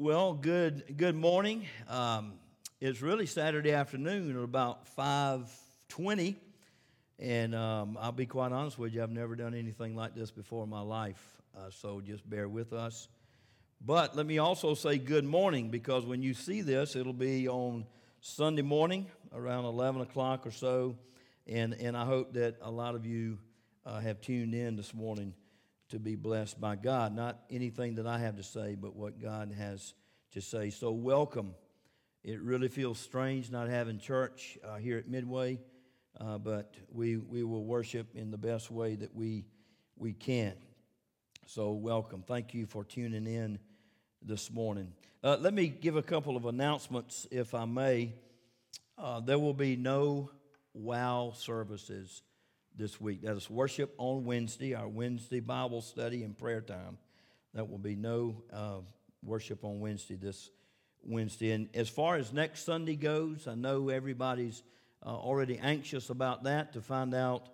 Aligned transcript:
Well, 0.00 0.34
good 0.34 0.96
good 0.96 1.16
morning. 1.16 1.66
Um, 1.88 2.34
it's 2.80 3.02
really 3.02 3.26
Saturday 3.26 3.72
afternoon 3.72 4.30
at 4.30 4.44
about 4.44 4.86
five 4.86 5.50
twenty, 5.88 6.36
and 7.18 7.52
um, 7.52 7.98
I'll 8.00 8.12
be 8.12 8.24
quite 8.24 8.52
honest 8.52 8.78
with 8.78 8.94
you. 8.94 9.02
I've 9.02 9.10
never 9.10 9.34
done 9.34 9.54
anything 9.54 9.96
like 9.96 10.14
this 10.14 10.30
before 10.30 10.62
in 10.62 10.70
my 10.70 10.82
life, 10.82 11.20
uh, 11.56 11.70
so 11.70 12.00
just 12.00 12.30
bear 12.30 12.48
with 12.48 12.72
us. 12.72 13.08
But 13.84 14.16
let 14.16 14.24
me 14.24 14.38
also 14.38 14.74
say 14.74 14.98
good 14.98 15.24
morning 15.24 15.68
because 15.68 16.06
when 16.06 16.22
you 16.22 16.32
see 16.32 16.60
this, 16.62 16.94
it'll 16.94 17.12
be 17.12 17.48
on 17.48 17.84
Sunday 18.20 18.62
morning 18.62 19.08
around 19.34 19.64
eleven 19.64 20.00
o'clock 20.00 20.46
or 20.46 20.52
so, 20.52 20.96
and 21.44 21.74
and 21.74 21.96
I 21.96 22.04
hope 22.04 22.34
that 22.34 22.54
a 22.62 22.70
lot 22.70 22.94
of 22.94 23.04
you 23.04 23.38
uh, 23.84 23.98
have 23.98 24.20
tuned 24.20 24.54
in 24.54 24.76
this 24.76 24.94
morning 24.94 25.34
to 25.90 25.98
be 25.98 26.16
blessed 26.16 26.60
by 26.60 26.76
God. 26.76 27.14
Not 27.14 27.38
anything 27.50 27.94
that 27.96 28.06
I 28.06 28.18
have 28.18 28.36
to 28.36 28.42
say, 28.42 28.74
but 28.74 28.94
what 28.94 29.20
God 29.20 29.52
has 29.56 29.94
to 30.32 30.40
say. 30.40 30.70
So, 30.70 30.92
welcome. 30.92 31.54
It 32.24 32.42
really 32.42 32.68
feels 32.68 32.98
strange 32.98 33.50
not 33.50 33.68
having 33.68 33.98
church 33.98 34.58
uh, 34.66 34.76
here 34.76 34.98
at 34.98 35.08
Midway, 35.08 35.60
uh, 36.20 36.38
but 36.38 36.74
we, 36.90 37.16
we 37.16 37.42
will 37.42 37.64
worship 37.64 38.08
in 38.14 38.30
the 38.30 38.36
best 38.36 38.70
way 38.70 38.96
that 38.96 39.14
we, 39.14 39.46
we 39.96 40.12
can. 40.12 40.54
So, 41.46 41.72
welcome. 41.72 42.22
Thank 42.26 42.52
you 42.52 42.66
for 42.66 42.84
tuning 42.84 43.26
in 43.26 43.58
this 44.20 44.50
morning. 44.50 44.92
Uh, 45.24 45.36
let 45.40 45.54
me 45.54 45.68
give 45.68 45.96
a 45.96 46.02
couple 46.02 46.36
of 46.36 46.44
announcements, 46.44 47.26
if 47.30 47.54
I 47.54 47.64
may. 47.64 48.12
Uh, 48.98 49.20
there 49.20 49.38
will 49.38 49.54
be 49.54 49.76
no 49.76 50.30
wow 50.74 51.32
services 51.34 52.22
this 52.78 53.00
week. 53.00 53.22
That 53.22 53.36
is 53.36 53.50
worship 53.50 53.92
on 53.98 54.24
Wednesday, 54.24 54.74
our 54.74 54.86
Wednesday 54.86 55.40
Bible 55.40 55.82
study 55.82 56.22
and 56.22 56.38
prayer 56.38 56.60
time. 56.60 56.96
That 57.52 57.68
will 57.68 57.78
be 57.78 57.96
no 57.96 58.42
uh, 58.52 58.78
worship 59.22 59.64
on 59.64 59.80
Wednesday 59.80 60.14
this 60.14 60.50
Wednesday. 61.02 61.50
And 61.50 61.68
as 61.74 61.88
far 61.88 62.16
as 62.16 62.32
next 62.32 62.64
Sunday 62.64 62.94
goes, 62.94 63.48
I 63.48 63.56
know 63.56 63.88
everybody's 63.88 64.62
uh, 65.04 65.08
already 65.08 65.58
anxious 65.58 66.08
about 66.08 66.44
that 66.44 66.72
to 66.74 66.80
find 66.80 67.14
out 67.14 67.48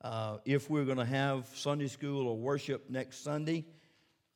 uh, 0.00 0.38
if 0.44 0.70
we're 0.70 0.84
going 0.84 0.98
to 0.98 1.04
have 1.04 1.48
Sunday 1.54 1.88
school 1.88 2.28
or 2.28 2.36
worship 2.36 2.88
next 2.88 3.24
Sunday. 3.24 3.66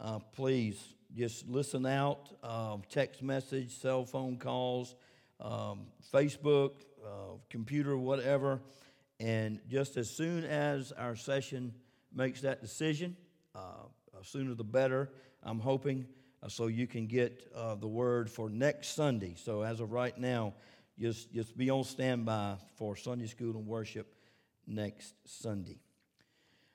Uh, 0.00 0.18
please 0.32 0.82
just 1.14 1.46
listen 1.46 1.86
out, 1.86 2.30
um, 2.42 2.82
text 2.90 3.22
message, 3.22 3.70
cell 3.70 4.04
phone 4.04 4.36
calls, 4.38 4.96
um, 5.40 5.86
Facebook, 6.12 6.72
uh, 7.04 7.36
computer, 7.48 7.96
whatever. 7.96 8.60
And 9.22 9.60
just 9.68 9.96
as 9.96 10.10
soon 10.10 10.42
as 10.42 10.90
our 10.90 11.14
session 11.14 11.72
makes 12.12 12.40
that 12.40 12.60
decision, 12.60 13.16
uh, 13.54 13.84
sooner 14.22 14.54
the 14.54 14.64
better, 14.64 15.10
I'm 15.44 15.60
hoping, 15.60 16.06
uh, 16.42 16.48
so 16.48 16.66
you 16.66 16.88
can 16.88 17.06
get 17.06 17.48
uh, 17.54 17.76
the 17.76 17.86
word 17.86 18.28
for 18.28 18.50
next 18.50 18.96
Sunday. 18.96 19.36
So 19.36 19.62
as 19.62 19.78
of 19.78 19.92
right 19.92 20.18
now, 20.18 20.54
just, 20.98 21.32
just 21.32 21.56
be 21.56 21.70
on 21.70 21.84
standby 21.84 22.56
for 22.74 22.96
Sunday 22.96 23.28
school 23.28 23.52
and 23.52 23.64
worship 23.64 24.12
next 24.66 25.14
Sunday. 25.24 25.78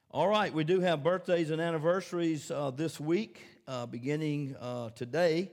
All 0.10 0.30
right, 0.30 0.54
we 0.54 0.64
do 0.64 0.80
have 0.80 1.04
birthdays 1.04 1.50
and 1.50 1.62
anniversaries 1.62 2.50
uh, 2.50 2.72
this 2.72 2.98
week, 2.98 3.42
uh, 3.68 3.88
beginning 3.88 4.56
uh, 4.62 4.92
today, 4.92 5.52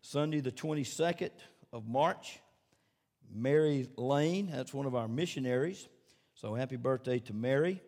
Sunday 0.00 0.40
the 0.40 0.50
22nd 0.50 1.30
of 1.72 1.86
March. 1.86 2.40
Mary 3.32 3.88
Lane, 3.96 4.50
that's 4.52 4.74
one 4.74 4.86
of 4.86 4.96
our 4.96 5.06
missionaries. 5.06 5.86
So 6.34 6.54
happy 6.54 6.76
birthday 6.76 7.18
to 7.20 7.34
Mary. 7.34 7.80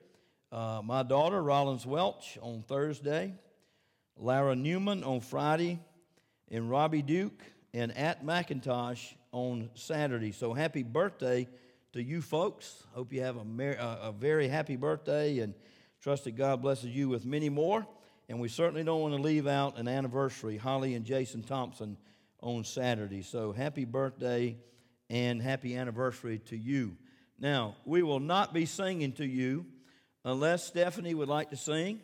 Uh, 0.53 0.81
my 0.85 1.03
daughter, 1.03 1.43
Rollins 1.43 1.87
Welch, 1.87 2.39
on 2.41 2.63
Thursday. 2.63 3.35
Lara 4.17 4.55
Newman 4.55 5.03
on 5.03 5.21
Friday. 5.21 5.81
And 6.51 6.71
Robbie 6.71 7.03
Duke 7.03 7.43
and 7.73 7.97
At 7.97 8.25
McIntosh 8.25 9.15
on 9.33 9.71
Saturday. 9.75 10.31
So 10.31 10.53
happy 10.53 10.83
birthday 10.83 11.49
to 11.93 12.03
you 12.03 12.23
folks. 12.23 12.85
Hope 12.93 13.13
you 13.13 13.23
have 13.23 13.37
a, 13.37 13.45
mer- 13.45 13.79
a 13.81 14.13
very 14.13 14.47
happy 14.47 14.77
birthday 14.77 15.39
and 15.41 15.55
trust 16.01 16.25
that 16.25 16.37
God 16.37 16.63
blesses 16.63 16.91
you 16.91 17.09
with 17.09 17.25
many 17.25 17.49
more. 17.49 17.87
And 18.29 18.41
we 18.41 18.49
certainly 18.49 18.85
don't 18.85 19.01
want 19.01 19.15
to 19.15 19.21
leave 19.21 19.47
out 19.47 19.79
an 19.79 19.89
anniversary, 19.89 20.57
Holly 20.57 20.95
and 20.95 21.05
Jason 21.05 21.43
Thompson 21.43 21.97
on 22.41 22.63
Saturday. 22.63 23.23
So 23.23 23.53
happy 23.53 23.85
birthday 23.85 24.57
and 25.11 25.43
happy 25.43 25.77
anniversary 25.77 26.39
to 26.47 26.57
you. 26.57 26.97
Now, 27.39 27.77
we 27.85 28.03
will 28.03 28.21
not 28.21 28.55
be 28.55 28.67
singing 28.67 29.13
to 29.15 29.27
you 29.27 29.67
unless 30.25 30.67
Stephanie 30.67 31.15
would 31.15 31.29
like 31.29 31.51
to 31.51 31.57
sing 31.57 32.01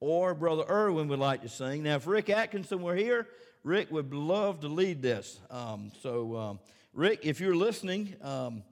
or 0.00 0.34
Brother 0.34 0.64
Irwin 0.68 1.08
would 1.08 1.20
like 1.20 1.42
to 1.42 1.48
sing. 1.48 1.84
Now, 1.84 1.96
if 1.96 2.06
Rick 2.06 2.28
Atkinson 2.28 2.82
were 2.82 2.96
here, 2.96 3.28
Rick 3.62 3.92
would 3.92 4.12
love 4.12 4.60
to 4.60 4.68
lead 4.68 5.00
this. 5.00 5.38
Um, 5.50 5.92
so, 6.02 6.36
um, 6.36 6.58
Rick, 6.92 7.20
if 7.22 7.40
you're 7.40 7.54
listening, 7.54 8.16
um, 8.20 8.64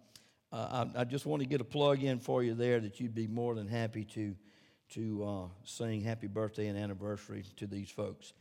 uh, 0.52 0.86
I, 0.96 1.02
I, 1.02 1.04
just 1.04 1.26
want 1.26 1.42
to 1.42 1.48
get 1.48 1.60
a 1.60 1.64
plug 1.64 2.02
in 2.02 2.18
for 2.18 2.42
you 2.42 2.54
there 2.54 2.80
that 2.80 2.98
you'd 2.98 3.14
be 3.14 3.28
more 3.28 3.54
than 3.54 3.68
happy 3.68 4.04
to, 4.06 4.34
to 4.94 5.24
uh, 5.24 5.48
sing 5.62 6.00
happy 6.00 6.26
birthday 6.26 6.66
and 6.66 6.76
anniversary 6.76 7.44
to 7.58 7.68
these 7.68 7.88
folks. 7.88 8.32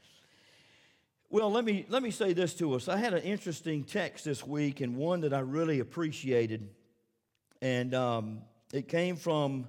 Well, 1.30 1.52
let 1.52 1.64
me, 1.64 1.86
let 1.90 2.02
me 2.02 2.10
say 2.10 2.34
this 2.34 2.56
to 2.56 2.74
us. 2.74 2.88
I 2.88 2.98
had 2.98 3.14
an 3.14 3.22
interesting 3.22 3.84
text 3.84 4.26
this 4.26 4.44
week 4.46 4.82
and 4.82 4.98
one 4.98 5.22
that 5.22 5.32
I 5.32 5.42
really 5.42 5.80
appreciated. 5.80 6.68
And 7.62 7.94
um, 7.94 8.42
it 8.74 8.88
came 8.88 9.18
from 9.18 9.68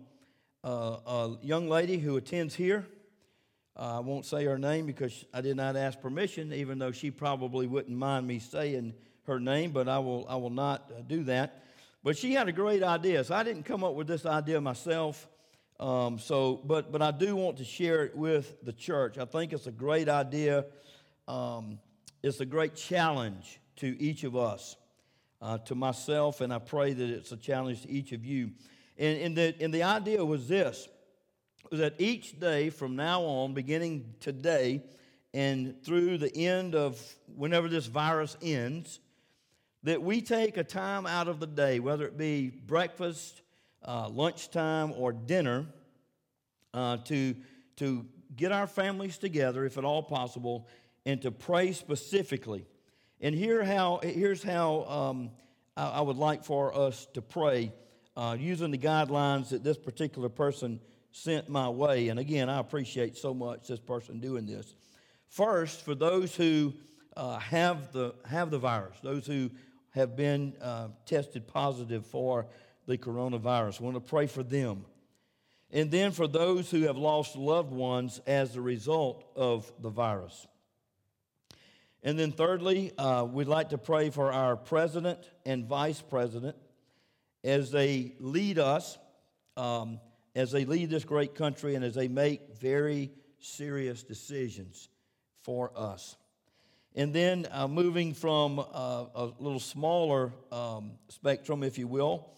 uh, 0.63 0.97
a 1.07 1.37
young 1.43 1.69
lady 1.69 1.99
who 1.99 2.17
attends 2.17 2.55
here. 2.55 2.87
Uh, 3.77 3.97
I 3.97 4.01
won't 4.01 4.27
say 4.27 4.45
her 4.45 4.59
name 4.59 4.87
because 4.87 5.25
I 5.35 5.41
did 5.41 5.57
not 5.57 5.77
ask 5.77 6.01
permission, 6.01 6.53
even 6.53 6.79
though 6.79 6.93
she 6.93 7.11
probably 7.11 7.67
wouldn't 7.67 7.97
mind 7.97 8.27
me 8.27 8.39
saying 8.39 8.95
her 9.27 9.41
name, 9.41 9.73
but 9.73 9.89
I 9.89 9.99
will, 9.99 10.25
I 10.29 10.37
will 10.37 10.51
not 10.51 10.91
uh, 10.97 11.03
do 11.07 11.25
that. 11.25 11.65
But 12.05 12.17
she 12.17 12.33
had 12.33 12.49
a 12.49 12.53
great 12.53 12.83
idea. 12.83 13.25
So 13.25 13.35
I 13.35 13.43
didn't 13.43 13.65
come 13.65 13.83
up 13.83 13.95
with 13.95 14.07
this 14.07 14.25
idea 14.25 14.61
myself. 14.61 15.29
Um, 15.81 16.19
so, 16.19 16.61
but, 16.65 16.93
but 16.93 17.03
I 17.03 17.11
do 17.11 17.35
want 17.35 17.57
to 17.59 17.65
share 17.65 18.05
it 18.05 18.15
with 18.15 18.65
the 18.65 18.73
church. 18.73 19.19
I 19.19 19.25
think 19.25 19.53
it's 19.53 19.67
a 19.67 19.73
great 19.73 20.09
idea. 20.09 20.67
Um, 21.27 21.81
it's 22.23 22.41
a 22.41 22.47
great 22.47 22.77
challenge 22.77 23.61
to 23.77 24.01
each 24.01 24.25
of 24.25 24.37
us 24.37 24.77
uh, 25.41 25.59
to 25.59 25.75
myself, 25.75 26.41
and 26.41 26.53
I 26.53 26.59
pray 26.59 26.93
that 26.93 27.11
it's 27.11 27.33
a 27.33 27.37
challenge 27.37 27.83
to 27.83 27.91
each 27.91 28.13
of 28.13 28.25
you. 28.25 28.51
And, 28.99 29.21
and, 29.21 29.37
the, 29.37 29.55
and 29.61 29.73
the 29.73 29.83
idea 29.83 30.25
was 30.25 30.49
this 30.49 30.89
was 31.71 31.81
that 31.81 31.95
each 31.99 32.41
day 32.41 32.69
from 32.69 32.97
now 32.97 33.23
on, 33.23 33.55
beginning 33.55 34.15
today 34.19 34.83
and 35.33 35.81
through 35.85 36.19
the 36.19 36.35
end 36.37 36.75
of 36.75 37.01
whenever 37.37 37.69
this 37.69 37.87
virus 37.87 38.37
ends, 38.43 38.99
that 39.85 40.03
we 40.03 40.21
take 40.21 40.57
a 40.57 40.65
time 40.65 41.07
out 41.07 41.29
of 41.29 41.39
the 41.39 41.47
day, 41.47 41.79
whether 41.79 42.05
it 42.05 42.19
be 42.19 42.49
breakfast, 42.49 43.43
uh, 43.87 44.09
lunchtime, 44.09 44.93
or 44.97 45.13
dinner, 45.13 45.65
uh, 46.75 46.97
to, 46.99 47.35
to 47.77 48.05
get 48.37 48.53
our 48.53 48.67
families 48.67 49.17
together, 49.17 49.65
if 49.65 49.79
at 49.79 49.85
all 49.85 50.03
possible, 50.03 50.67
and 51.07 51.23
to 51.23 51.31
pray 51.31 51.73
specifically 51.73 52.67
and 53.21 53.35
here 53.35 53.63
how, 53.63 54.01
here's 54.03 54.43
how 54.43 54.85
um, 54.85 55.31
I, 55.77 55.89
I, 55.89 56.01
would 56.01 56.17
like 56.17 56.45
for 56.45 56.75
us 56.75 57.07
to 57.15 57.21
pray 57.21 57.73
uh, 58.17 58.37
using 58.39 58.71
the 58.71 58.79
guidelines 58.79 59.51
that 59.51 59.63
this 59.63 59.77
particular 59.77 60.31
person 60.31 60.81
sent 61.13 61.49
my 61.49 61.69
way. 61.69 62.09
And 62.09 62.19
again, 62.19 62.49
I 62.49 62.59
appreciate 62.59 63.17
so 63.17 63.35
much 63.35 63.69
this 63.69 63.81
person 63.81 64.21
doing 64.21 64.47
this. 64.47 64.75
First, 65.29 65.85
for 65.85 65.95
those 65.95 66.35
who 66.35 66.73
uh, 67.17 67.39
have, 67.39 67.93
the, 67.93 68.15
have 68.25 68.51
the 68.51 68.59
virus, 68.59 68.97
those 69.03 69.27
who 69.27 69.51
have 69.91 70.17
been 70.17 70.55
uh, 70.63 70.89
tested 71.05 71.47
positive 71.47 72.07
for 72.07 72.47
the 72.87 72.97
coronavirus, 72.97 73.81
I 73.81 73.85
want 73.85 73.97
to 73.97 74.01
pray 74.01 74.27
for 74.29 74.43
them. 74.43 74.85
And 75.71 75.91
then 75.91 76.13
for 76.13 76.27
those 76.27 76.71
who 76.71 76.83
have 76.83 76.97
lost 76.97 77.37
loved 77.37 77.71
ones 77.71 78.21
as 78.27 78.57
a 78.57 78.61
result 78.61 79.25
of 79.37 79.71
the 79.81 79.91
virus. 79.91 80.47
And 82.03 82.19
then, 82.19 82.33
thirdly, 82.33 82.93
uh, 82.97 83.27
we'd 83.31 83.47
like 83.47 83.71
to 83.71 83.79
pray 83.79 84.09
for 84.09 84.33
our 84.33 84.57
president 84.57 85.19
and 85.45 85.67
vice 85.67 86.01
president 86.01 86.57
as 87.45 87.71
they 87.71 88.15
lead 88.19 88.59
us, 88.59 88.99
um, 89.57 90.01
as 90.35 90.51
they 90.51 90.65
lead 90.65 90.89
this 90.89 91.05
great 91.05 91.35
country, 91.35 91.75
and 91.75 91.85
as 91.85 91.95
they 91.95 92.09
make 92.09 92.57
very 92.57 93.11
serious 93.39 94.03
decisions 94.03 94.89
for 95.43 95.73
us. 95.77 96.17
And 96.95 97.15
then, 97.15 97.47
uh, 97.51 97.69
moving 97.69 98.15
from 98.15 98.59
uh, 98.59 98.65
a 99.15 99.31
little 99.39 99.61
smaller 99.61 100.33
um, 100.51 100.93
spectrum, 101.09 101.63
if 101.63 101.79
you 101.79 101.87
will, 101.87 102.31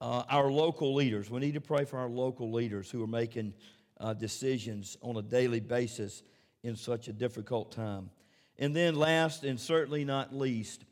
uh, 0.00 0.24
our 0.28 0.50
local 0.50 0.92
leaders. 0.92 1.30
We 1.30 1.40
need 1.40 1.54
to 1.54 1.60
pray 1.60 1.84
for 1.84 1.98
our 1.98 2.08
local 2.08 2.52
leaders 2.52 2.90
who 2.90 3.02
are 3.02 3.08
making 3.08 3.54
uh, 4.00 4.12
decisions 4.12 4.96
on 5.02 5.16
a 5.16 5.22
daily 5.22 5.60
basis 5.60 6.22
in 6.64 6.74
such 6.74 7.08
a 7.08 7.12
difficult 7.12 7.70
time. 7.70 8.10
And 8.58 8.74
then, 8.74 8.94
last 8.94 9.44
and 9.44 9.58
certainly 9.58 10.04
not 10.04 10.34
least, 10.34 10.84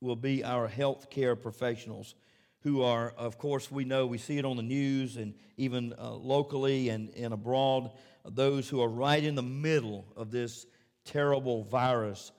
will 0.00 0.16
be 0.16 0.42
our 0.42 0.66
health 0.66 1.10
care 1.10 1.36
professionals 1.36 2.14
who 2.62 2.82
are, 2.82 3.14
of 3.16 3.38
course, 3.38 3.70
we 3.70 3.84
know, 3.84 4.06
we 4.06 4.18
see 4.18 4.38
it 4.38 4.44
on 4.44 4.56
the 4.56 4.62
news 4.62 5.16
and 5.16 5.34
even 5.56 5.94
uh, 5.98 6.12
locally 6.12 6.90
and, 6.90 7.10
and 7.16 7.32
abroad, 7.32 7.90
those 8.24 8.68
who 8.68 8.82
are 8.82 8.88
right 8.88 9.22
in 9.22 9.34
the 9.34 9.42
middle 9.42 10.04
of 10.16 10.30
this 10.30 10.66
terrible 11.04 11.64
virus 11.64 12.32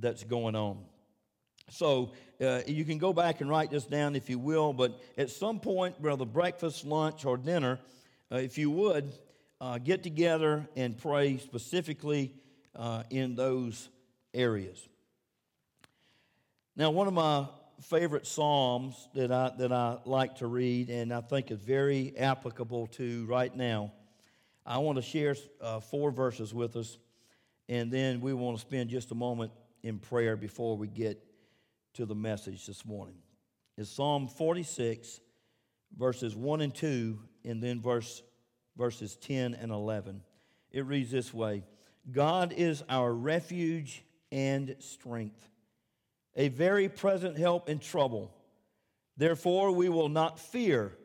that's 0.00 0.24
going 0.24 0.56
on. 0.56 0.78
So 1.70 2.12
uh, 2.40 2.62
you 2.66 2.84
can 2.84 2.98
go 2.98 3.12
back 3.12 3.40
and 3.40 3.48
write 3.48 3.70
this 3.70 3.84
down 3.84 4.16
if 4.16 4.28
you 4.28 4.38
will, 4.38 4.72
but 4.72 5.00
at 5.16 5.30
some 5.30 5.60
point, 5.60 6.00
whether 6.00 6.24
breakfast, 6.24 6.84
lunch, 6.84 7.24
or 7.24 7.36
dinner, 7.36 7.78
uh, 8.32 8.36
if 8.36 8.58
you 8.58 8.70
would, 8.70 9.12
uh, 9.60 9.78
get 9.78 10.02
together 10.02 10.68
and 10.74 10.98
pray 10.98 11.38
specifically 11.38 12.34
uh, 12.74 13.04
in 13.10 13.36
those 13.36 13.88
areas. 14.34 14.88
Now, 16.76 16.90
one 16.90 17.06
of 17.06 17.14
my 17.14 17.46
favorite 17.82 18.26
psalms 18.26 19.08
that 19.14 19.32
I, 19.32 19.52
that 19.58 19.72
I 19.72 19.98
like 20.04 20.36
to 20.36 20.46
read 20.46 20.90
and 20.90 21.12
I 21.12 21.20
think 21.20 21.50
is 21.50 21.58
very 21.58 22.16
applicable 22.16 22.88
to 22.88 23.26
right 23.26 23.54
now, 23.54 23.92
I 24.64 24.78
want 24.78 24.96
to 24.96 25.02
share 25.02 25.34
uh, 25.60 25.80
four 25.80 26.10
verses 26.10 26.52
with 26.52 26.76
us, 26.76 26.98
and 27.68 27.90
then 27.90 28.20
we 28.20 28.32
want 28.32 28.56
to 28.56 28.60
spend 28.60 28.90
just 28.90 29.10
a 29.10 29.14
moment 29.14 29.52
in 29.82 29.98
prayer 29.98 30.36
before 30.36 30.76
we 30.76 30.86
get 30.88 31.22
to 31.94 32.04
the 32.06 32.14
message 32.14 32.66
this 32.66 32.84
morning. 32.84 33.16
It's 33.76 33.90
Psalm 33.90 34.28
46, 34.28 35.20
verses 35.96 36.36
1 36.36 36.60
and 36.60 36.74
2, 36.74 37.18
and 37.44 37.62
then 37.62 37.80
verse, 37.80 38.22
verses 38.76 39.16
10 39.16 39.54
and 39.54 39.72
11. 39.72 40.22
It 40.70 40.84
reads 40.84 41.10
this 41.10 41.32
way 41.32 41.64
God 42.12 42.52
is 42.56 42.82
our 42.88 43.12
refuge 43.12 44.04
and 44.32 44.76
strength, 44.78 45.48
a 46.36 46.48
very 46.48 46.88
present 46.88 47.36
help 47.36 47.68
in 47.68 47.78
trouble. 47.78 48.32
Therefore, 49.16 49.72
we 49.72 49.88
will 49.88 50.08
not 50.08 50.38
fear, 50.38 50.96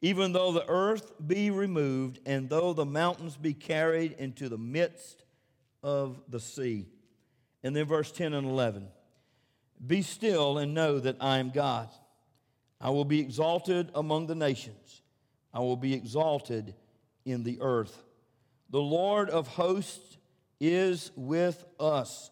even 0.00 0.32
though 0.32 0.52
the 0.52 0.68
earth 0.68 1.12
be 1.24 1.50
removed, 1.50 2.20
and 2.24 2.48
though 2.48 2.72
the 2.72 2.86
mountains 2.86 3.36
be 3.36 3.54
carried 3.54 4.12
into 4.12 4.48
the 4.48 4.58
midst 4.58 5.24
of 5.82 6.20
the 6.28 6.40
sea. 6.40 6.86
And 7.62 7.76
then 7.76 7.86
verse 7.86 8.10
10 8.12 8.32
and 8.32 8.46
11 8.46 8.88
Be 9.86 10.02
still 10.02 10.58
and 10.58 10.74
know 10.74 10.98
that 10.98 11.16
I 11.20 11.38
am 11.38 11.50
God. 11.50 11.88
I 12.80 12.90
will 12.90 13.04
be 13.04 13.20
exalted 13.20 13.90
among 13.94 14.26
the 14.26 14.34
nations, 14.34 15.02
I 15.54 15.60
will 15.60 15.76
be 15.76 15.94
exalted 15.94 16.74
in 17.24 17.44
the 17.44 17.60
earth. 17.60 18.02
The 18.70 18.80
Lord 18.80 19.28
of 19.30 19.46
hosts 19.48 20.16
is 20.58 21.10
with 21.14 21.64
us. 21.78 22.30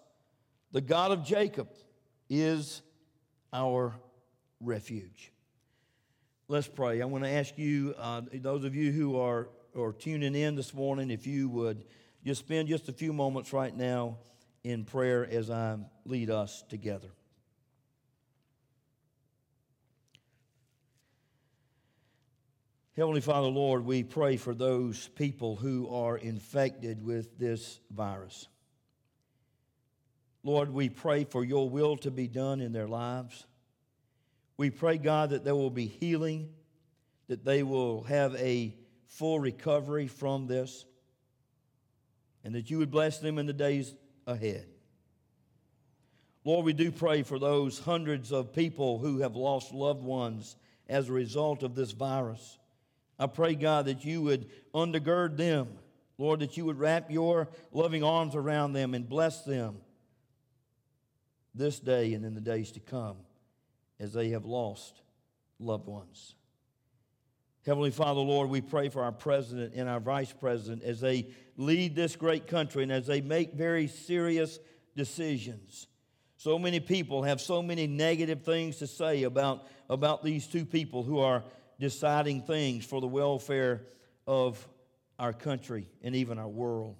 The 0.73 0.81
God 0.81 1.11
of 1.11 1.25
Jacob 1.25 1.69
is 2.29 2.83
our 3.53 3.95
refuge. 4.61 5.33
Let's 6.47 6.69
pray. 6.69 7.03
I 7.03 7.05
want 7.07 7.25
to 7.25 7.31
ask 7.31 7.59
you, 7.59 7.95
uh, 7.99 8.23
those 8.33 8.65
of 8.65 8.75
you 8.75 8.93
who 8.93 9.19
are, 9.19 9.49
are 9.77 9.93
tuning 9.93 10.35
in 10.35 10.55
this 10.55 10.73
morning, 10.73 11.11
if 11.11 11.27
you 11.27 11.49
would 11.49 11.85
just 12.25 12.41
spend 12.41 12.69
just 12.69 12.89
a 12.89 12.93
few 12.93 13.13
moments 13.13 13.53
right 13.53 13.75
now 13.77 14.19
in 14.63 14.85
prayer 14.85 15.27
as 15.29 15.51
I 15.51 15.79
lead 16.05 16.31
us 16.31 16.63
together. 16.69 17.09
Heavenly 22.97 23.23
Father, 23.23 23.49
Lord, 23.49 23.85
we 23.85 24.03
pray 24.03 24.37
for 24.37 24.55
those 24.55 25.09
people 25.09 25.57
who 25.57 25.89
are 25.89 26.19
infected 26.19 27.03
with 27.05 27.39
this 27.39 27.81
virus. 27.91 28.47
Lord, 30.43 30.71
we 30.71 30.89
pray 30.89 31.25
for 31.25 31.45
your 31.45 31.69
will 31.69 31.97
to 31.99 32.11
be 32.11 32.27
done 32.27 32.61
in 32.61 32.73
their 32.73 32.89
lives. 32.89 33.47
We 34.57 34.71
pray, 34.71 34.99
God, 34.99 35.31
that 35.31 35.45
there 35.45 35.55
will 35.55 35.71
be 35.71 35.87
healing, 35.87 36.51
that 37.29 37.45
they 37.45 37.63
will 37.63 38.03
have 38.05 38.35
a 38.37 38.75
full 39.07 39.39
recovery 39.39 40.07
from 40.07 40.47
this, 40.47 40.87
and 42.43 42.55
that 42.55 42.71
you 42.71 42.79
would 42.79 42.91
bless 42.91 43.19
them 43.19 43.39
in 43.39 43.47
the 43.47 43.53
days 43.53 43.95
ahead. 44.27 44.67
Lord, 46.45 46.65
we 46.65 46.73
do 46.73 46.91
pray 46.91 47.23
for 47.23 47.39
those 47.39 47.79
hundreds 47.79 48.33
of 48.33 48.55
people 48.55 48.99
who 48.99 49.19
have 49.19 49.37
lost 49.37 49.75
loved 49.75 50.03
ones 50.03 50.57
as 50.89 51.09
a 51.09 51.13
result 51.13 51.63
of 51.63 51.75
this 51.75 51.93
virus. 51.93 52.59
I 53.19 53.27
pray, 53.27 53.55
God, 53.55 53.85
that 53.87 54.07
you 54.07 54.23
would 54.23 54.49
undergird 54.75 55.37
them. 55.37 55.69
Lord, 56.17 56.41
that 56.41 56.57
you 56.57 56.65
would 56.65 56.79
wrap 56.79 57.11
your 57.11 57.49
loving 57.73 58.03
arms 58.03 58.35
around 58.35 58.73
them 58.73 58.95
and 58.95 59.07
bless 59.07 59.43
them 59.43 59.77
this 61.55 61.79
day 61.79 62.15
and 62.15 62.25
in 62.25 62.35
the 62.35 62.41
days 62.41 62.73
to 62.73 62.81
come 62.81 63.17
as 63.99 64.13
they 64.13 64.31
have 64.31 64.45
lost 64.45 65.03
loved 65.59 65.87
ones. 65.87 66.35
Heavenly 67.67 67.91
Father, 67.91 68.21
Lord, 68.21 68.49
we 68.49 68.63
pray 68.63 68.89
for 68.89 69.03
our 69.03 69.13
president 69.13 69.75
and 69.75 69.89
our 69.89 70.01
vice 70.01 70.33
president 70.33 70.83
as 70.83 71.01
they 71.01 71.27
lead 71.57 71.95
this 71.95 72.17
great 72.17 72.47
country 72.47 72.83
and 72.83 72.91
as 72.91 73.07
they 73.07 73.21
make 73.21 73.53
very 73.53 73.87
serious 73.87 74.59
decisions. 74.97 75.87
So 76.39 76.59
many 76.59 76.81
people 76.81 77.23
have 77.25 77.39
so 77.39 77.63
many 77.63 77.87
negative 77.87 78.43
things 78.45 78.79
to 78.79 78.87
say 78.87 79.25
about, 79.25 79.69
about 79.91 80.25
these 80.25 80.47
two 80.47 80.65
people 80.65 81.03
who 81.03 81.19
are 81.19 81.45
deciding 81.79 82.43
things 82.43 82.87
for 82.87 83.03
the 83.03 83.07
welfare 83.07 83.83
of 84.27 84.67
our 85.19 85.35
country 85.35 85.87
and 86.03 86.17
even 86.17 86.39
our 86.39 86.49
world. 86.49 86.97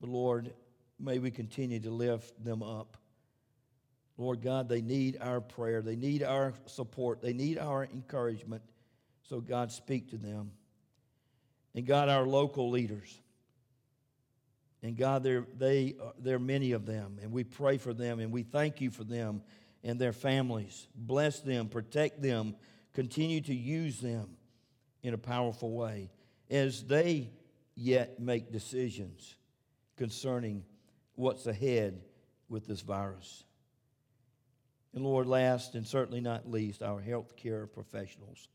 But 0.00 0.08
Lord, 0.08 0.54
may 0.98 1.18
we 1.18 1.30
continue 1.30 1.80
to 1.80 1.90
lift 1.90 2.42
them 2.44 2.62
up. 2.62 2.96
Lord 4.16 4.42
God, 4.42 4.68
they 4.68 4.80
need 4.80 5.18
our 5.20 5.40
prayer. 5.40 5.80
They 5.80 5.94
need 5.94 6.22
our 6.22 6.52
support. 6.66 7.22
They 7.22 7.32
need 7.32 7.58
our 7.58 7.84
encouragement. 7.84 8.62
So, 9.28 9.40
God, 9.40 9.70
speak 9.70 10.10
to 10.10 10.16
them. 10.16 10.50
And 11.74 11.86
God, 11.86 12.08
our 12.08 12.26
local 12.26 12.70
leaders. 12.70 13.20
And 14.82 14.96
God, 14.96 15.22
there, 15.22 15.44
they, 15.56 15.96
there 16.18 16.36
are 16.36 16.40
many 16.40 16.72
of 16.72 16.86
them, 16.86 17.18
and 17.20 17.32
we 17.32 17.42
pray 17.44 17.78
for 17.78 17.92
them, 17.92 18.20
and 18.20 18.30
we 18.30 18.42
thank 18.44 18.80
you 18.80 18.90
for 18.90 19.04
them 19.04 19.42
and 19.82 19.98
their 19.98 20.12
families. 20.12 20.86
Bless 20.94 21.40
them, 21.40 21.68
protect 21.68 22.22
them, 22.22 22.54
continue 22.94 23.40
to 23.42 23.54
use 23.54 24.00
them 24.00 24.36
in 25.02 25.14
a 25.14 25.18
powerful 25.18 25.72
way 25.72 26.10
as 26.50 26.84
they 26.84 27.30
yet 27.74 28.20
make 28.20 28.52
decisions 28.52 29.36
concerning 29.96 30.64
what's 31.18 31.46
ahead 31.46 32.00
with 32.48 32.66
this 32.66 32.80
virus. 32.80 33.44
And 34.94 35.04
Lord, 35.04 35.26
last 35.26 35.74
and 35.74 35.86
certainly 35.86 36.20
not 36.20 36.48
least, 36.48 36.82
our 36.82 37.00
healthcare 37.00 37.70
professionals. 37.70 38.48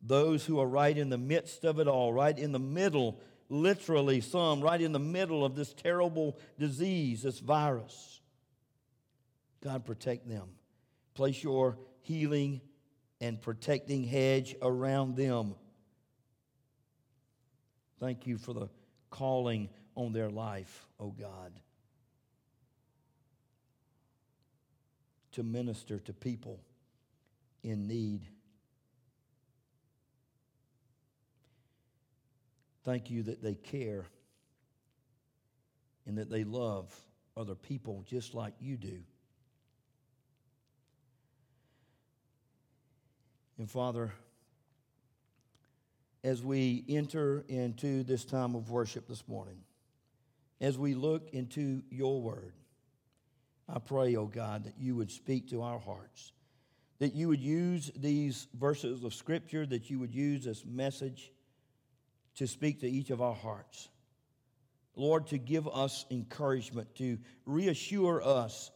Those 0.00 0.44
who 0.44 0.58
are 0.58 0.66
right 0.66 0.96
in 0.96 1.10
the 1.10 1.18
midst 1.18 1.64
of 1.64 1.78
it 1.78 1.86
all, 1.86 2.12
right 2.12 2.36
in 2.36 2.52
the 2.52 2.58
middle, 2.58 3.20
literally, 3.50 4.22
some 4.22 4.62
right 4.62 4.80
in 4.80 4.92
the 4.92 4.98
middle 4.98 5.44
of 5.44 5.54
this 5.54 5.74
terrible 5.74 6.38
disease, 6.58 7.22
this 7.22 7.38
virus. 7.38 8.20
God, 9.62 9.84
protect 9.84 10.26
them. 10.26 10.48
Place 11.14 11.42
your 11.42 11.78
healing 12.00 12.62
and 13.20 13.40
protecting 13.40 14.02
hedge 14.02 14.56
around 14.62 15.16
them. 15.16 15.54
Thank 18.00 18.26
you 18.26 18.38
for 18.38 18.54
the 18.54 18.68
calling 19.10 19.68
on 19.94 20.14
their 20.14 20.30
life, 20.30 20.86
O 20.98 21.04
oh 21.04 21.10
God. 21.10 21.52
To 25.32 25.42
minister 25.42 25.98
to 25.98 26.12
people 26.12 26.60
in 27.62 27.86
need. 27.86 28.22
Thank 32.84 33.10
you 33.10 33.22
that 33.24 33.42
they 33.42 33.54
care 33.54 34.06
and 36.06 36.18
that 36.18 36.30
they 36.30 36.44
love 36.44 36.94
other 37.36 37.54
people 37.54 38.04
just 38.06 38.34
like 38.34 38.54
you 38.60 38.76
do. 38.76 39.00
And 43.58 43.70
Father, 43.70 44.12
as 46.24 46.42
we 46.42 46.84
enter 46.88 47.44
into 47.48 48.02
this 48.02 48.24
time 48.24 48.54
of 48.54 48.70
worship 48.70 49.06
this 49.08 49.26
morning, 49.28 49.58
as 50.60 50.78
we 50.78 50.94
look 50.94 51.30
into 51.32 51.82
your 51.90 52.20
word, 52.20 52.54
I 53.68 53.78
pray, 53.78 54.16
oh 54.16 54.26
God, 54.26 54.64
that 54.64 54.74
you 54.78 54.96
would 54.96 55.10
speak 55.10 55.50
to 55.50 55.62
our 55.62 55.78
hearts, 55.78 56.32
that 56.98 57.14
you 57.14 57.28
would 57.28 57.40
use 57.40 57.90
these 57.96 58.48
verses 58.58 59.04
of 59.04 59.14
Scripture, 59.14 59.64
that 59.66 59.90
you 59.90 59.98
would 59.98 60.14
use 60.14 60.44
this 60.44 60.64
message 60.64 61.32
to 62.36 62.46
speak 62.46 62.80
to 62.80 62.88
each 62.88 63.10
of 63.10 63.20
our 63.20 63.34
hearts. 63.34 63.88
Lord, 64.94 65.28
to 65.28 65.38
give 65.38 65.66
us 65.68 66.04
encouragement, 66.10 66.94
to 66.96 67.18
reassure 67.46 68.22
us 68.22 68.70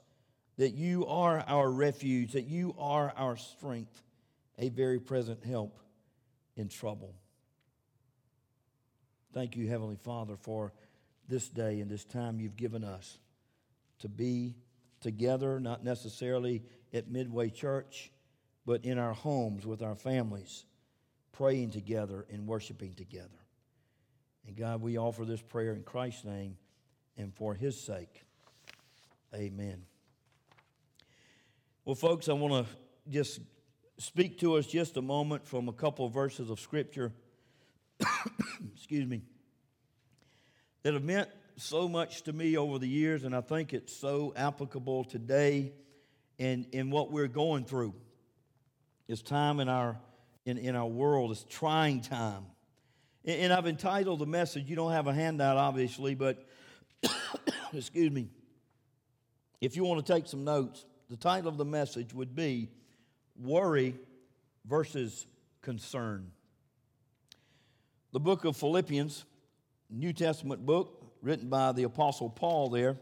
that 0.57 0.75
you 0.75 1.07
are 1.07 1.45
our 1.47 1.71
refuge, 1.71 2.33
that 2.33 2.47
you 2.47 2.75
are 2.78 3.12
our 3.16 3.37
strength, 3.37 4.02
a 4.59 4.71
very 4.71 4.99
present 4.99 5.45
help 5.45 5.78
in 6.57 6.69
trouble. 6.69 7.14
Thank 9.35 9.57
you, 9.57 9.69
Heavenly 9.69 9.97
Father, 9.97 10.37
for 10.37 10.73
this 11.28 11.49
day 11.49 11.81
and 11.81 11.90
this 11.90 12.05
time 12.05 12.40
you've 12.40 12.57
given 12.57 12.85
us 12.85 13.19
to 13.99 14.09
be 14.09 14.55
together, 15.07 15.61
not 15.61 15.85
necessarily 15.85 16.65
at 16.93 17.09
Midway 17.09 17.49
Church, 17.49 18.11
but 18.67 18.85
in 18.85 18.99
our 18.99 19.13
homes 19.13 19.65
with 19.65 19.81
our 19.81 19.95
families, 19.95 20.65
praying 21.31 21.71
together 21.71 22.27
and 22.29 22.45
worshiping 22.45 22.93
together. 22.93 23.29
And 24.49 24.57
God, 24.57 24.83
we 24.83 24.99
offer 24.99 25.25
this 25.25 25.41
prayer 25.41 25.75
in 25.75 25.85
Christ's 25.85 26.25
name 26.25 26.57
and 27.17 27.33
for 27.33 27.55
his 27.55 27.81
sake. 27.81 28.25
Amen. 29.33 29.83
Well, 31.85 31.95
folks, 31.95 32.29
I 32.29 32.33
want 32.33 32.67
to 32.67 32.73
just 33.09 33.39
speak 33.99 34.41
to 34.41 34.57
us 34.57 34.67
just 34.67 34.97
a 34.97 35.03
moment 35.03 35.47
from 35.47 35.69
a 35.69 35.73
couple 35.73 36.05
of 36.05 36.13
verses 36.13 36.51
of 36.51 36.59
Scripture, 36.59 37.13
excuse 38.75 39.07
me, 39.07 39.23
that 40.83 40.95
have 40.95 41.05
meant 41.05 41.29
so 41.57 41.89
much 41.89 42.23
to 42.23 42.33
me 42.33 42.57
over 42.57 42.79
the 42.79 42.89
years, 42.89 43.25
and 43.25 43.35
I 43.35 43.41
think 43.41 43.73
it's 43.73 43.95
so 43.95 44.33
applicable 44.37 45.05
today 45.05 45.73
in, 46.39 46.67
in 46.73 46.91
what 46.91 47.11
we're 47.11 47.29
going 47.29 47.65
through. 47.65 47.95
It's 49.09 49.23
time 49.23 49.61
in 49.61 49.69
our, 49.69 49.99
in, 50.45 50.59
in 50.59 50.77
our 50.77 50.87
world, 50.87 51.31
it's 51.31 51.45
trying 51.45 52.03
time. 52.03 52.45
And, 53.25 53.41
and 53.41 53.53
I've 53.53 53.67
entitled 53.67 54.19
the 54.19 54.27
message, 54.27 54.69
you 54.69 54.77
don't 54.77 54.93
have 54.93 55.07
a 55.07 55.15
handout, 55.15 55.57
obviously, 55.57 56.15
but 56.15 56.47
excuse 57.73 58.11
me. 58.11 58.29
If 59.61 59.77
you 59.77 59.85
want 59.85 60.05
to 60.05 60.13
take 60.13 60.27
some 60.27 60.45
notes, 60.45 60.85
the 61.09 61.17
title 61.17 61.49
of 61.49 61.57
the 61.57 61.65
message 61.65 62.13
would 62.13 62.35
be 62.35 62.69
Worry 63.41 63.95
versus 64.67 65.27
Concern. 65.63 66.31
The 68.13 68.21
book 68.21 68.45
of 68.45 68.57
Philippians, 68.57 69.25
New 69.89 70.13
Testament 70.13 70.67
book, 70.67 71.06
written 71.26 71.49
by 71.49 71.73
the 71.73 71.83
Apostle 71.83 72.30
Paul 72.30 72.71
there. 72.71 72.97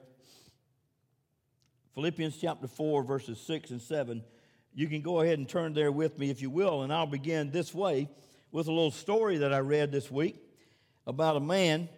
Philippians 1.95 2.38
chapter 2.40 2.66
4, 2.66 3.02
verses 3.02 3.38
6 3.38 3.69
and 3.69 3.83
7. 3.83 4.25
You 4.73 4.88
can 4.88 5.02
go 5.02 5.21
ahead 5.21 5.38
and 5.38 5.47
turn 5.47 5.75
there 5.75 5.93
with 5.93 6.19
me 6.19 6.31
if 6.31 6.40
you 6.40 6.49
will, 6.49 6.85
and 6.85 6.90
I'll 6.90 7.04
begin 7.04 7.50
this 7.50 7.75
way 7.75 8.09
with 8.50 8.66
a 8.66 8.73
little 8.73 8.90
story 8.90 9.37
that 9.37 9.52
I 9.52 9.59
read 9.59 9.93
this 9.93 10.11
week 10.11 10.37
about 11.07 11.37
a 11.37 11.40
man 11.40 11.90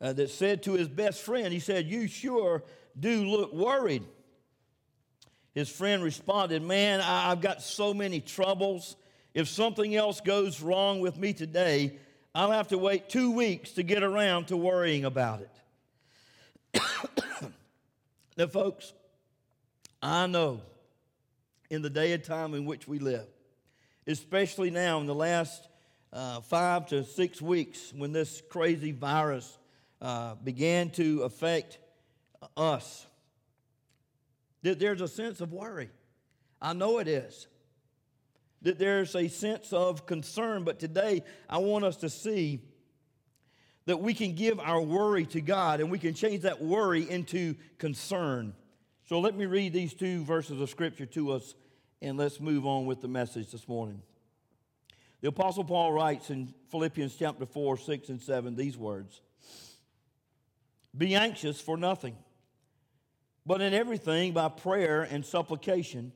uh, 0.00 0.12
that 0.12 0.30
said 0.30 0.62
to 0.62 0.74
his 0.74 0.86
best 0.86 1.22
friend, 1.22 1.52
he 1.52 1.58
said, 1.58 1.86
You 1.86 2.06
sure 2.06 2.62
do 2.98 3.24
look 3.24 3.52
worried. 3.52 4.04
His 5.52 5.68
friend 5.68 6.00
responded, 6.00 6.62
Man, 6.62 7.00
I, 7.00 7.32
I've 7.32 7.40
got 7.40 7.60
so 7.60 7.92
many 7.92 8.20
troubles. 8.20 8.94
If 9.34 9.48
something 9.48 9.96
else 9.96 10.20
goes 10.20 10.62
wrong 10.62 11.00
with 11.00 11.18
me 11.18 11.32
today, 11.32 11.98
I'll 12.36 12.50
have 12.50 12.68
to 12.68 12.76
wait 12.76 13.08
two 13.08 13.30
weeks 13.30 13.70
to 13.72 13.82
get 13.82 14.02
around 14.02 14.48
to 14.48 14.58
worrying 14.58 15.06
about 15.06 15.40
it. 16.74 16.82
now, 18.36 18.46
folks, 18.46 18.92
I 20.02 20.26
know 20.26 20.60
in 21.70 21.80
the 21.80 21.88
day 21.88 22.12
and 22.12 22.22
time 22.22 22.52
in 22.52 22.66
which 22.66 22.86
we 22.86 22.98
live, 22.98 23.26
especially 24.06 24.68
now 24.68 25.00
in 25.00 25.06
the 25.06 25.14
last 25.14 25.66
uh, 26.12 26.42
five 26.42 26.84
to 26.88 27.04
six 27.04 27.40
weeks 27.40 27.90
when 27.96 28.12
this 28.12 28.42
crazy 28.50 28.92
virus 28.92 29.56
uh, 30.02 30.34
began 30.34 30.90
to 30.90 31.22
affect 31.22 31.78
us, 32.54 33.06
that 34.60 34.78
there's 34.78 35.00
a 35.00 35.08
sense 35.08 35.40
of 35.40 35.54
worry. 35.54 35.88
I 36.60 36.74
know 36.74 36.98
it 36.98 37.08
is. 37.08 37.46
That 38.62 38.78
there's 38.78 39.14
a 39.14 39.28
sense 39.28 39.72
of 39.72 40.06
concern, 40.06 40.64
but 40.64 40.78
today 40.78 41.22
I 41.48 41.58
want 41.58 41.84
us 41.84 41.96
to 41.98 42.10
see 42.10 42.60
that 43.84 44.00
we 44.00 44.14
can 44.14 44.34
give 44.34 44.58
our 44.58 44.80
worry 44.80 45.26
to 45.26 45.40
God 45.40 45.80
and 45.80 45.90
we 45.90 45.98
can 45.98 46.14
change 46.14 46.42
that 46.42 46.60
worry 46.60 47.08
into 47.08 47.54
concern. 47.78 48.54
So 49.04 49.20
let 49.20 49.36
me 49.36 49.46
read 49.46 49.72
these 49.72 49.94
two 49.94 50.24
verses 50.24 50.60
of 50.60 50.68
Scripture 50.70 51.06
to 51.06 51.32
us 51.32 51.54
and 52.02 52.16
let's 52.16 52.40
move 52.40 52.66
on 52.66 52.86
with 52.86 53.00
the 53.00 53.08
message 53.08 53.50
this 53.52 53.68
morning. 53.68 54.02
The 55.20 55.28
Apostle 55.28 55.64
Paul 55.64 55.92
writes 55.92 56.30
in 56.30 56.52
Philippians 56.70 57.14
chapter 57.16 57.46
4, 57.46 57.78
6, 57.78 58.08
and 58.08 58.20
7 58.20 58.56
these 58.56 58.76
words 58.76 59.20
Be 60.96 61.14
anxious 61.14 61.60
for 61.60 61.76
nothing 61.76 62.16
but 63.46 63.62
in 63.62 63.72
everything, 63.72 64.32
by 64.32 64.48
prayer 64.48 65.02
and 65.02 65.24
supplication, 65.24 66.12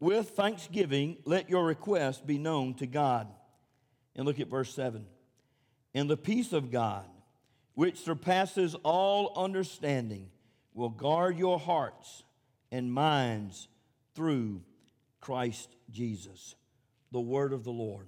with 0.00 0.30
thanksgiving, 0.30 1.16
let 1.24 1.48
your 1.48 1.64
request 1.64 2.26
be 2.26 2.38
known 2.38 2.74
to 2.74 2.86
God. 2.86 3.28
And 4.14 4.26
look 4.26 4.40
at 4.40 4.48
verse 4.48 4.72
7. 4.74 5.04
And 5.94 6.10
the 6.10 6.16
peace 6.16 6.52
of 6.52 6.70
God, 6.70 7.06
which 7.74 7.98
surpasses 7.98 8.74
all 8.82 9.32
understanding, 9.36 10.30
will 10.74 10.90
guard 10.90 11.38
your 11.38 11.58
hearts 11.58 12.24
and 12.70 12.92
minds 12.92 13.68
through 14.14 14.62
Christ 15.20 15.74
Jesus. 15.90 16.54
The 17.12 17.20
word 17.20 17.52
of 17.52 17.64
the 17.64 17.70
Lord. 17.70 18.06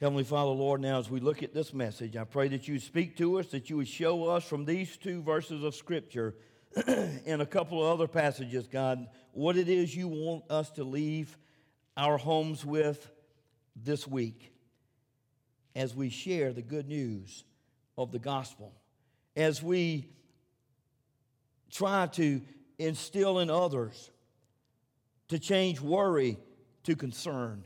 Heavenly 0.00 0.24
Father, 0.24 0.52
Lord, 0.52 0.80
now 0.80 0.98
as 0.98 1.10
we 1.10 1.20
look 1.20 1.42
at 1.42 1.52
this 1.52 1.74
message, 1.74 2.16
I 2.16 2.24
pray 2.24 2.48
that 2.48 2.66
you 2.66 2.78
speak 2.78 3.18
to 3.18 3.38
us, 3.38 3.48
that 3.48 3.68
you 3.68 3.76
would 3.76 3.88
show 3.88 4.24
us 4.28 4.44
from 4.44 4.64
these 4.64 4.96
two 4.96 5.22
verses 5.22 5.62
of 5.62 5.74
Scripture 5.74 6.36
and 6.86 7.42
a 7.42 7.46
couple 7.46 7.84
of 7.84 7.92
other 7.92 8.06
passages, 8.06 8.66
God, 8.68 9.06
what 9.32 9.56
it 9.56 9.68
is 9.68 9.94
you 9.94 10.08
want 10.08 10.44
us 10.50 10.70
to 10.72 10.84
leave 10.84 11.36
our 11.96 12.16
homes 12.16 12.64
with 12.64 13.10
this 13.76 14.06
week 14.06 14.52
as 15.74 15.94
we 15.94 16.10
share 16.10 16.52
the 16.52 16.62
good 16.62 16.88
news 16.88 17.44
of 17.96 18.12
the 18.12 18.18
gospel, 18.18 18.72
as 19.36 19.62
we 19.62 20.08
try 21.70 22.06
to 22.06 22.40
instill 22.78 23.38
in 23.38 23.50
others 23.50 24.10
to 25.28 25.38
change 25.38 25.80
worry 25.80 26.36
to 26.84 26.96
concern. 26.96 27.64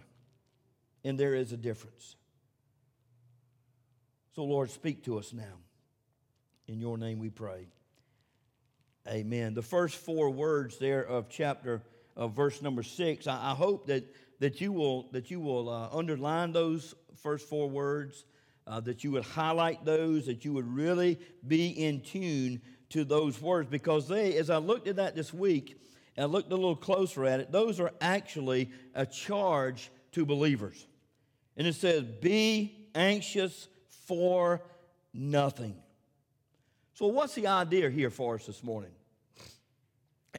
And 1.05 1.19
there 1.19 1.35
is 1.35 1.53
a 1.53 1.57
difference. 1.57 2.17
So, 4.35 4.45
Lord, 4.45 4.71
speak 4.71 5.05
to 5.05 5.19
us 5.19 5.33
now. 5.33 5.61
In 6.67 6.81
your 6.81 6.97
name 6.99 7.19
we 7.19 7.31
pray. 7.31 7.67
Amen. 9.07 9.53
The 9.53 9.63
first 9.63 9.97
four 9.97 10.31
words 10.31 10.79
there 10.79 11.07
of 11.07 11.29
chapter 11.29 11.83
of 12.17 12.33
verse 12.33 12.63
number 12.63 12.83
six, 12.83 13.27
I, 13.27 13.51
I 13.51 13.55
hope 13.55 13.87
that, 13.89 14.05
that 14.41 14.63
you 14.63 14.73
will, 14.73 15.11
that 15.13 15.31
you 15.31 15.41
will 15.41 15.69
uh, 15.69 15.89
underline 15.93 16.53
those 16.53 16.95
first 17.23 17.47
four 17.47 17.69
words, 17.69 18.25
uh, 18.67 18.81
that 18.81 19.05
you 19.05 19.11
would 19.11 19.25
highlight 19.25 19.85
those, 19.85 20.25
that 20.27 20.45
you 20.47 20.55
would 20.55 20.67
really 20.67 21.19
be 21.47 21.69
in 21.69 22.01
tune 22.01 22.63
to 22.91 23.05
those 23.05 23.43
words, 23.43 23.69
because 23.69 24.09
they, 24.09 24.37
as 24.37 24.49
I 24.49 24.57
looked 24.57 24.89
at 24.89 24.97
that 24.97 25.15
this 25.15 25.35
week, 25.35 25.79
and 26.17 26.25
I 26.25 26.27
looked 26.27 26.51
a 26.51 26.57
little 26.57 26.77
closer 26.77 27.27
at 27.27 27.41
it, 27.41 27.53
those 27.53 27.81
are 27.81 27.91
actually 28.01 28.71
a 28.95 29.05
charge 29.05 29.91
to 30.13 30.25
believers. 30.25 30.87
And 31.59 31.67
it 31.67 31.75
says, 31.75 32.05
Be 32.05 32.89
anxious 32.95 33.69
for 34.07 34.63
nothing. 35.13 35.75
So, 36.95 37.09
what's 37.09 37.35
the 37.35 37.49
idea 37.49 37.91
here 37.91 38.11
for 38.11 38.37
us 38.37 38.47
this 38.47 38.63
morning? 38.63 38.93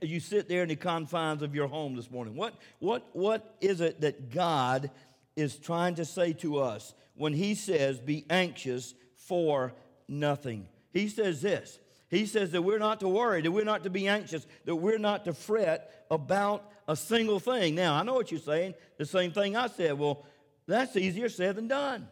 As 0.01 0.09
you 0.09 0.21
sit 0.21 0.47
there 0.47 0.63
in 0.63 0.69
the 0.69 0.77
confines 0.77 1.41
of 1.41 1.53
your 1.53 1.67
home 1.67 1.95
this 1.95 2.09
morning, 2.09 2.35
what, 2.35 2.53
what, 2.79 3.05
what 3.11 3.55
is 3.59 3.81
it 3.81 4.01
that 4.01 4.31
God 4.31 4.89
is 5.35 5.57
trying 5.57 5.95
to 5.95 6.05
say 6.05 6.31
to 6.33 6.59
us 6.59 6.93
when 7.15 7.33
He 7.33 7.55
says, 7.55 7.99
Be 7.99 8.25
anxious 8.29 8.93
for 9.15 9.73
nothing? 10.07 10.67
He 10.93 11.09
says 11.09 11.41
this 11.41 11.77
He 12.09 12.25
says 12.25 12.51
that 12.51 12.61
we're 12.61 12.79
not 12.79 13.01
to 13.01 13.09
worry, 13.09 13.41
that 13.41 13.51
we're 13.51 13.65
not 13.65 13.83
to 13.83 13.89
be 13.89 14.07
anxious, 14.07 14.47
that 14.63 14.77
we're 14.77 14.97
not 14.97 15.25
to 15.25 15.33
fret 15.33 16.05
about 16.09 16.71
a 16.87 16.95
single 16.95 17.41
thing. 17.41 17.75
Now, 17.75 17.95
I 17.95 18.03
know 18.03 18.13
what 18.13 18.31
you're 18.31 18.39
saying, 18.39 18.75
the 18.97 19.05
same 19.05 19.33
thing 19.33 19.57
I 19.57 19.67
said. 19.67 19.99
Well, 19.99 20.25
that's 20.67 20.95
easier 20.95 21.27
said 21.27 21.57
than 21.57 21.67
done. 21.67 22.07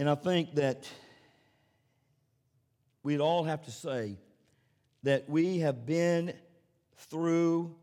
And 0.00 0.08
I 0.08 0.14
think 0.14 0.54
that 0.54 0.88
we'd 3.02 3.20
all 3.20 3.44
have 3.44 3.62
to 3.64 3.70
say 3.70 4.16
that 5.02 5.28
we 5.28 5.58
have 5.58 5.84
been 5.84 6.32
through 7.10 7.74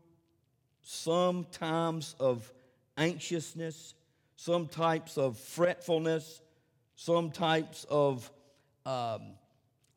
some 0.82 1.46
times 1.52 2.16
of 2.18 2.52
anxiousness, 2.96 3.94
some 4.34 4.66
types 4.66 5.16
of 5.16 5.38
fretfulness, 5.38 6.40
some 6.96 7.30
types 7.30 7.86
of 7.88 8.28
um, 8.84 9.22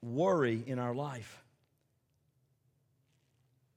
worry 0.04 0.64
in 0.68 0.78
our 0.78 0.94
life. 0.94 1.42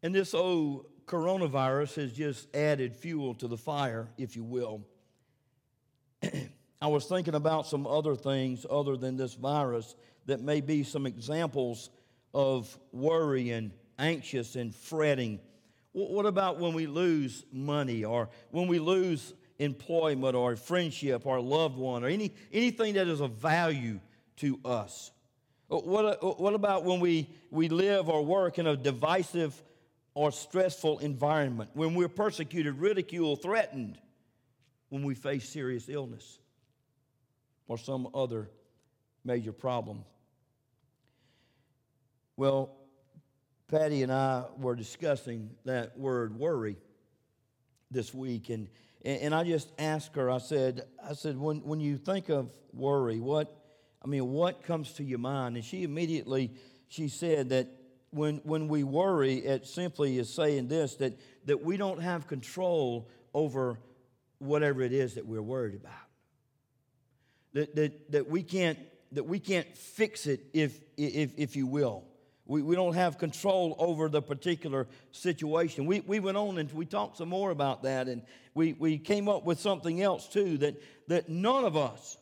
And 0.03 0.15
this 0.15 0.35
old 0.35 0.85
coronavirus 1.07 1.95
has 1.95 2.13
just 2.13 2.55
added 2.55 2.95
fuel 2.95 3.33
to 3.37 3.49
the 3.49 3.57
fire, 3.57 4.09
if 4.19 4.37
you 4.37 4.45
will. 4.45 4.83
I 6.85 6.87
was 6.89 7.07
thinking 7.07 7.35
about 7.35 7.67
some 7.67 7.87
other 7.87 8.15
things 8.15 8.67
other 8.69 8.99
than 8.99 9.17
this 9.17 9.33
virus 9.33 9.97
that 10.27 10.43
may 10.43 10.61
be 10.61 10.83
some 10.83 11.07
examples 11.07 11.89
of 12.35 12.79
worry 12.93 13.53
and 13.53 13.71
anxious 13.99 14.55
and 14.55 14.75
fretting. 14.75 15.41
What 15.93 16.27
about 16.27 16.61
when 16.61 16.75
we 16.75 16.87
lose 16.87 17.47
money 17.51 18.05
or 18.05 18.29
when 18.51 18.69
we 18.69 18.81
lose 18.81 19.33
employment 19.59 20.37
or 20.37 20.57
friendship 20.57 21.25
or 21.25 21.41
loved 21.41 21.79
one 21.79 22.05
or 22.05 22.09
any, 22.09 22.35
anything 22.53 22.93
that 22.97 23.09
is 23.09 23.23
of 23.23 23.31
value 23.31 23.99
to 24.37 24.61
us? 24.63 25.11
Uh, 25.71 25.79
what, 25.79 26.05
uh, 26.23 26.27
what 26.33 26.53
about 26.53 26.85
when 26.85 27.01
we, 27.01 27.31
we 27.51 27.71
live 27.71 28.11
or 28.11 28.23
work 28.23 28.59
in 28.59 28.67
a 28.67 28.77
divisive 28.77 29.59
or 30.13 30.31
stressful 30.31 30.99
environment, 30.99 31.71
when 31.73 31.95
we're 31.95 32.11
persecuted, 32.11 32.79
ridiculed, 32.79 33.41
threatened, 33.41 33.97
when 34.91 35.03
we 35.03 35.15
face 35.15 35.49
serious 35.49 35.89
illness? 35.89 36.41
Or 37.69 37.79
some 37.79 38.09
other 38.15 38.51
major 39.25 39.53
problem. 39.53 40.05
Well, 42.37 42.77
Patty 43.69 44.03
and 44.03 44.13
I 44.13 44.45
were 44.59 44.75
discussing 44.75 45.51
that 45.65 45.99
word 45.99 46.39
worry 46.39 46.77
this 47.91 48.13
week, 48.13 48.51
and, 48.51 48.69
and 49.05 49.35
I 49.35 49.45
just 49.45 49.73
asked 49.79 50.17
her, 50.17 50.31
I 50.31 50.39
said, 50.39 50.83
I 51.03 51.15
said, 51.15 51.39
when, 51.39 51.59
when 51.59 51.81
you 51.81 51.97
think 51.97 52.29
of 52.29 52.51
worry, 52.73 53.21
what, 53.21 53.57
I 54.03 54.09
mean, 54.09 54.33
what 54.33 54.63
comes 54.63 54.93
to 54.95 55.05
your 55.05 55.19
mind? 55.19 55.57
And 55.57 55.65
she 55.65 55.83
immediately, 55.85 56.53
she 56.89 57.09
said 57.09 57.51
that 57.51 57.69
when, 58.11 58.37
when 58.45 58.69
we 58.69 58.85
worry, 58.85 59.37
it 59.39 59.67
simply 59.67 60.19
is 60.19 60.33
saying 60.33 60.69
this, 60.69 60.97
that, 60.97 61.19
that 61.47 61.63
we 61.63 61.77
don't 61.77 62.01
have 62.01 62.27
control 62.27 63.09
over 63.33 63.79
whatever 64.39 64.83
it 64.83 64.93
is 64.93 65.15
that 65.15 65.27
we're 65.27 65.43
worried 65.43 65.75
about. 65.75 66.04
That, 67.55 67.75
that, 67.77 68.13
that, 68.13 68.31
we, 68.31 68.43
can't, 68.43 68.79
that 69.13 69.25
we 69.25 69.39
can't 69.39 69.77
fix 69.77 70.27
it, 70.27 70.41
if, 70.53 70.79
if, 70.97 71.31
if 71.37 71.57
you 71.57 71.67
will. 71.67 72.05
We, 72.47 72.63
we 72.63 72.75
don't 72.75 72.95
have 72.95 73.17
control 73.17 73.75
over 73.79 74.09
the 74.09 74.21
particular 74.21 74.87
situation. 75.13 75.87
We, 75.87 76.01
we 76.01 76.21
went 76.21 76.37
on 76.37 76.59
and 76.59 76.71
we 76.73 76.85
talked 76.85 77.17
some 77.17 77.31
more 77.31 77.51
about 77.51 77.85
that, 77.85 78.09
and 78.09 78.23
we, 78.55 78.75
we 78.75 78.99
came 78.99 79.29
up 79.29 79.45
with 79.45 79.61
something 79.61 80.03
else 80.03 80.29
too 80.29 80.59
that, 80.59 80.83
that 81.09 81.29
none 81.29 81.65
of 81.65 81.77
us, 81.77 82.19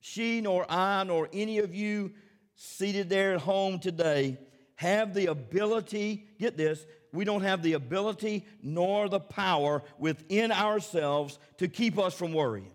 she 0.00 0.40
nor 0.40 0.64
I 0.70 1.04
nor 1.04 1.28
any 1.32 1.58
of 1.58 1.74
you 1.74 2.12
seated 2.54 3.08
there 3.08 3.34
at 3.34 3.40
home 3.40 3.78
today, 3.78 4.38
have 4.76 5.12
the 5.12 5.26
ability, 5.26 6.28
get 6.38 6.56
this, 6.56 6.84
we 7.12 7.24
don't 7.24 7.42
have 7.42 7.62
the 7.62 7.72
ability 7.72 8.46
nor 8.62 9.08
the 9.08 9.20
power 9.20 9.82
within 9.98 10.52
ourselves 10.52 11.38
to 11.58 11.68
keep 11.68 11.98
us 11.98 12.14
from 12.14 12.32
worrying. 12.32 12.70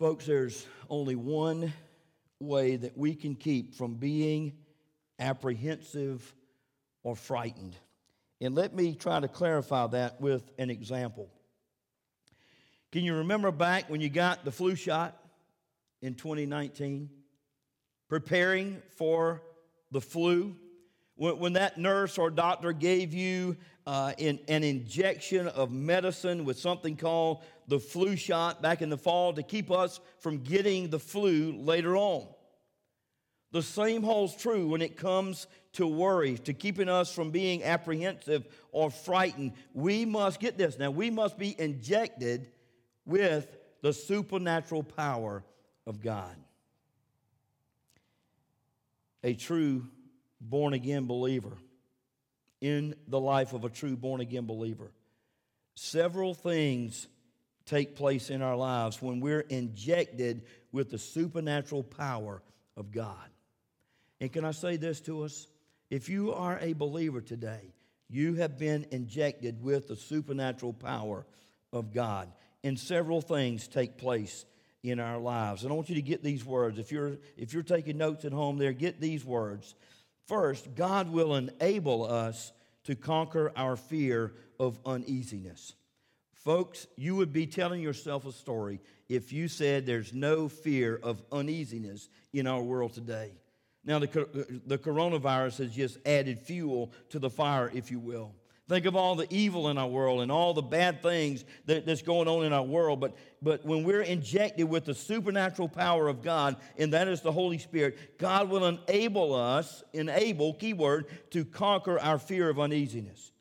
Folks, 0.00 0.24
there's 0.24 0.66
only 0.88 1.14
one 1.14 1.74
way 2.38 2.76
that 2.76 2.96
we 2.96 3.14
can 3.14 3.34
keep 3.34 3.74
from 3.74 3.96
being 3.96 4.54
apprehensive 5.18 6.34
or 7.02 7.14
frightened. 7.14 7.76
And 8.40 8.54
let 8.54 8.74
me 8.74 8.94
try 8.94 9.20
to 9.20 9.28
clarify 9.28 9.88
that 9.88 10.18
with 10.18 10.50
an 10.56 10.70
example. 10.70 11.28
Can 12.92 13.04
you 13.04 13.16
remember 13.16 13.50
back 13.50 13.90
when 13.90 14.00
you 14.00 14.08
got 14.08 14.42
the 14.42 14.50
flu 14.50 14.74
shot 14.74 15.22
in 16.00 16.14
2019? 16.14 17.10
Preparing 18.08 18.80
for 18.96 19.42
the 19.90 20.00
flu? 20.00 20.56
When, 21.16 21.38
when 21.38 21.52
that 21.52 21.76
nurse 21.76 22.16
or 22.16 22.30
doctor 22.30 22.72
gave 22.72 23.12
you 23.12 23.58
uh, 23.86 24.14
in, 24.16 24.38
an 24.48 24.64
injection 24.64 25.46
of 25.48 25.70
medicine 25.70 26.46
with 26.46 26.58
something 26.58 26.96
called 26.96 27.42
the 27.70 27.78
flu 27.78 28.16
shot 28.16 28.60
back 28.60 28.82
in 28.82 28.90
the 28.90 28.98
fall 28.98 29.32
to 29.32 29.44
keep 29.44 29.70
us 29.70 30.00
from 30.18 30.38
getting 30.38 30.90
the 30.90 30.98
flu 30.98 31.52
later 31.52 31.96
on. 31.96 32.26
The 33.52 33.62
same 33.62 34.02
holds 34.02 34.34
true 34.34 34.68
when 34.68 34.82
it 34.82 34.96
comes 34.96 35.46
to 35.74 35.86
worry, 35.86 36.36
to 36.38 36.52
keeping 36.52 36.88
us 36.88 37.14
from 37.14 37.30
being 37.30 37.62
apprehensive 37.62 38.44
or 38.72 38.90
frightened. 38.90 39.52
We 39.72 40.04
must 40.04 40.40
get 40.40 40.58
this 40.58 40.78
now, 40.78 40.90
we 40.90 41.10
must 41.10 41.38
be 41.38 41.58
injected 41.58 42.48
with 43.06 43.46
the 43.82 43.92
supernatural 43.92 44.82
power 44.82 45.44
of 45.86 46.02
God. 46.02 46.36
A 49.22 49.34
true 49.34 49.86
born 50.40 50.74
again 50.74 51.06
believer, 51.06 51.56
in 52.60 52.96
the 53.06 53.20
life 53.20 53.52
of 53.52 53.64
a 53.64 53.68
true 53.68 53.96
born 53.96 54.20
again 54.20 54.46
believer, 54.46 54.90
several 55.76 56.34
things 56.34 57.06
take 57.70 57.94
place 57.94 58.30
in 58.30 58.42
our 58.42 58.56
lives 58.56 59.00
when 59.00 59.20
we're 59.20 59.40
injected 59.40 60.42
with 60.72 60.90
the 60.90 60.98
supernatural 60.98 61.84
power 61.84 62.42
of 62.76 62.90
God. 62.90 63.28
And 64.20 64.32
can 64.32 64.44
I 64.44 64.50
say 64.50 64.76
this 64.76 65.00
to 65.02 65.22
us? 65.22 65.46
If 65.88 66.08
you 66.08 66.32
are 66.32 66.58
a 66.60 66.72
believer 66.72 67.20
today, 67.20 67.72
you 68.08 68.34
have 68.34 68.58
been 68.58 68.86
injected 68.90 69.62
with 69.62 69.86
the 69.86 69.94
supernatural 69.94 70.72
power 70.72 71.24
of 71.72 71.94
God. 71.94 72.28
And 72.64 72.78
several 72.78 73.20
things 73.20 73.68
take 73.68 73.96
place 73.96 74.44
in 74.82 74.98
our 74.98 75.18
lives. 75.18 75.62
And 75.62 75.72
I 75.72 75.76
want 75.76 75.88
you 75.88 75.94
to 75.94 76.02
get 76.02 76.24
these 76.24 76.44
words. 76.44 76.78
If 76.78 76.90
you're, 76.90 77.18
if 77.36 77.54
you're 77.54 77.62
taking 77.62 77.98
notes 77.98 78.24
at 78.24 78.32
home 78.32 78.58
there, 78.58 78.72
get 78.72 79.00
these 79.00 79.24
words. 79.24 79.76
First, 80.26 80.74
God 80.74 81.10
will 81.10 81.36
enable 81.36 82.04
us 82.04 82.52
to 82.84 82.96
conquer 82.96 83.52
our 83.56 83.76
fear 83.76 84.32
of 84.58 84.78
uneasiness. 84.84 85.74
Folks, 86.44 86.86
you 86.96 87.16
would 87.16 87.32
be 87.32 87.46
telling 87.46 87.82
yourself 87.82 88.24
a 88.24 88.32
story 88.32 88.80
if 89.10 89.30
you 89.32 89.46
said 89.46 89.84
there's 89.84 90.14
no 90.14 90.48
fear 90.48 90.98
of 91.02 91.22
uneasiness 91.30 92.08
in 92.32 92.46
our 92.46 92.62
world 92.62 92.94
today. 92.94 93.32
Now, 93.84 93.98
the, 93.98 94.62
the 94.66 94.78
coronavirus 94.78 95.58
has 95.58 95.74
just 95.74 95.98
added 96.06 96.38
fuel 96.38 96.92
to 97.10 97.18
the 97.18 97.28
fire, 97.28 97.70
if 97.74 97.90
you 97.90 97.98
will. 97.98 98.34
Think 98.70 98.86
of 98.86 98.94
all 98.94 99.16
the 99.16 99.26
evil 99.30 99.68
in 99.68 99.76
our 99.76 99.88
world 99.88 100.20
and 100.22 100.30
all 100.30 100.54
the 100.54 100.62
bad 100.62 101.02
things 101.02 101.44
that, 101.66 101.84
that's 101.86 102.02
going 102.02 102.28
on 102.28 102.44
in 102.44 102.52
our 102.52 102.62
world. 102.62 103.00
But, 103.00 103.16
but 103.42 103.64
when 103.66 103.82
we're 103.82 104.02
injected 104.02 104.68
with 104.68 104.84
the 104.84 104.94
supernatural 104.94 105.68
power 105.68 106.08
of 106.08 106.22
God, 106.22 106.56
and 106.78 106.92
that 106.92 107.08
is 107.08 107.20
the 107.20 107.32
Holy 107.32 107.58
Spirit, 107.58 108.16
God 108.16 108.48
will 108.48 108.66
enable 108.66 109.34
us, 109.34 109.82
enable, 109.92 110.54
keyword, 110.54 111.06
to 111.32 111.44
conquer 111.44 111.98
our 111.98 112.18
fear 112.18 112.48
of 112.48 112.60
uneasiness. 112.60 113.32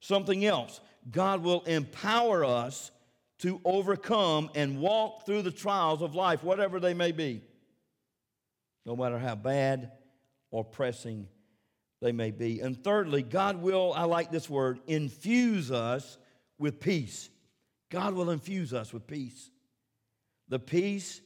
Something 0.00 0.44
else, 0.44 0.80
God 1.10 1.42
will 1.42 1.62
empower 1.62 2.44
us 2.44 2.90
to 3.38 3.60
overcome 3.64 4.50
and 4.54 4.80
walk 4.80 5.26
through 5.26 5.42
the 5.42 5.50
trials 5.50 6.02
of 6.02 6.14
life, 6.14 6.42
whatever 6.42 6.80
they 6.80 6.94
may 6.94 7.12
be, 7.12 7.42
no 8.84 8.96
matter 8.96 9.18
how 9.18 9.34
bad 9.34 9.92
or 10.50 10.64
pressing 10.64 11.28
they 12.00 12.12
may 12.12 12.30
be. 12.30 12.60
And 12.60 12.82
thirdly, 12.82 13.22
God 13.22 13.60
will, 13.60 13.92
I 13.94 14.04
like 14.04 14.30
this 14.30 14.48
word, 14.48 14.80
infuse 14.86 15.70
us 15.70 16.18
with 16.58 16.80
peace. 16.80 17.28
God 17.90 18.14
will 18.14 18.30
infuse 18.30 18.72
us 18.72 18.92
with 18.92 19.06
peace. 19.06 19.50
The 20.48 20.58
peace 20.58 21.20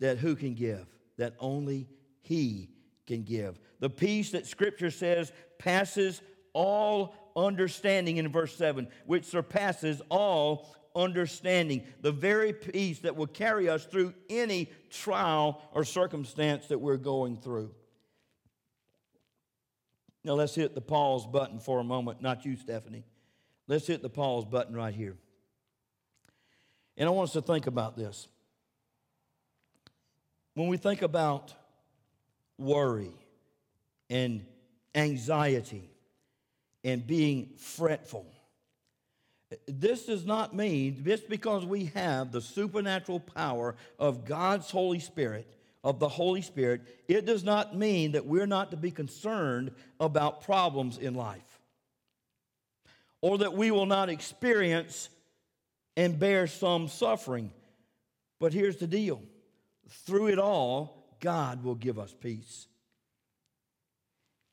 that 0.00 0.18
who 0.18 0.36
can 0.36 0.54
give? 0.54 0.86
That 1.18 1.34
only 1.38 1.88
He 2.22 2.70
can 3.06 3.22
give. 3.22 3.58
The 3.80 3.90
peace 3.90 4.30
that 4.30 4.46
Scripture 4.46 4.90
says 4.90 5.32
passes 5.58 6.22
all 6.52 7.14
understanding 7.36 8.18
in 8.18 8.30
verse 8.30 8.56
7, 8.56 8.88
which 9.06 9.24
surpasses 9.24 10.00
all 10.08 10.74
understanding. 10.94 11.84
The 12.00 12.12
very 12.12 12.52
peace 12.52 13.00
that 13.00 13.16
will 13.16 13.26
carry 13.26 13.68
us 13.68 13.84
through 13.84 14.14
any 14.30 14.70
trial 14.90 15.60
or 15.72 15.84
circumstance 15.84 16.68
that 16.68 16.78
we're 16.78 16.96
going 16.96 17.36
through. 17.36 17.74
Now 20.22 20.34
let's 20.34 20.54
hit 20.54 20.74
the 20.74 20.80
pause 20.80 21.26
button 21.26 21.58
for 21.58 21.80
a 21.80 21.84
moment. 21.84 22.22
Not 22.22 22.44
you, 22.44 22.56
Stephanie. 22.56 23.04
Let's 23.66 23.86
hit 23.86 24.02
the 24.02 24.10
pause 24.10 24.44
button 24.44 24.74
right 24.74 24.94
here. 24.94 25.16
And 26.96 27.08
I 27.08 27.12
want 27.12 27.28
us 27.28 27.32
to 27.34 27.42
think 27.42 27.66
about 27.66 27.96
this. 27.96 28.28
When 30.54 30.68
we 30.68 30.76
think 30.76 31.02
about 31.02 31.52
worry 32.56 33.12
and 34.08 34.46
anxiety 34.94 35.90
and 36.84 37.06
being 37.06 37.50
fretful, 37.56 38.26
this 39.66 40.06
does 40.06 40.24
not 40.26 40.54
mean 40.54 41.02
just 41.04 41.28
because 41.28 41.64
we 41.64 41.86
have 41.94 42.32
the 42.32 42.40
supernatural 42.40 43.20
power 43.20 43.76
of 43.98 44.24
God's 44.24 44.70
Holy 44.70 45.00
Spirit 45.00 45.48
of 45.84 45.98
the 45.98 46.08
Holy 46.08 46.40
Spirit, 46.40 46.80
it 47.08 47.26
does 47.26 47.44
not 47.44 47.76
mean 47.76 48.12
that 48.12 48.24
we're 48.24 48.46
not 48.46 48.70
to 48.70 48.76
be 48.76 48.90
concerned 48.90 49.70
about 50.00 50.40
problems 50.40 50.96
in 50.96 51.14
life 51.14 51.60
or 53.20 53.38
that 53.38 53.54
we 53.54 53.70
will 53.70 53.86
not 53.86 54.08
experience 54.08 55.10
and 55.96 56.18
bear 56.18 56.46
some 56.46 56.88
suffering. 56.88 57.52
But 58.40 58.54
here's 58.54 58.78
the 58.78 58.86
deal 58.86 59.22
through 59.88 60.28
it 60.28 60.38
all, 60.38 61.16
God 61.20 61.62
will 61.62 61.74
give 61.74 61.98
us 61.98 62.14
peace. 62.18 62.66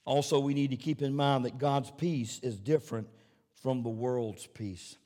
Also, 0.06 0.40
we 0.40 0.54
need 0.54 0.72
to 0.72 0.78
keep 0.78 1.02
in 1.02 1.16
mind 1.16 1.46
that 1.46 1.58
God's 1.58 1.92
peace 1.92 2.40
is 2.42 2.60
different 2.60 3.08
from 3.62 3.84
the 3.84 3.90
world's 3.90 4.48
peace. 4.48 4.98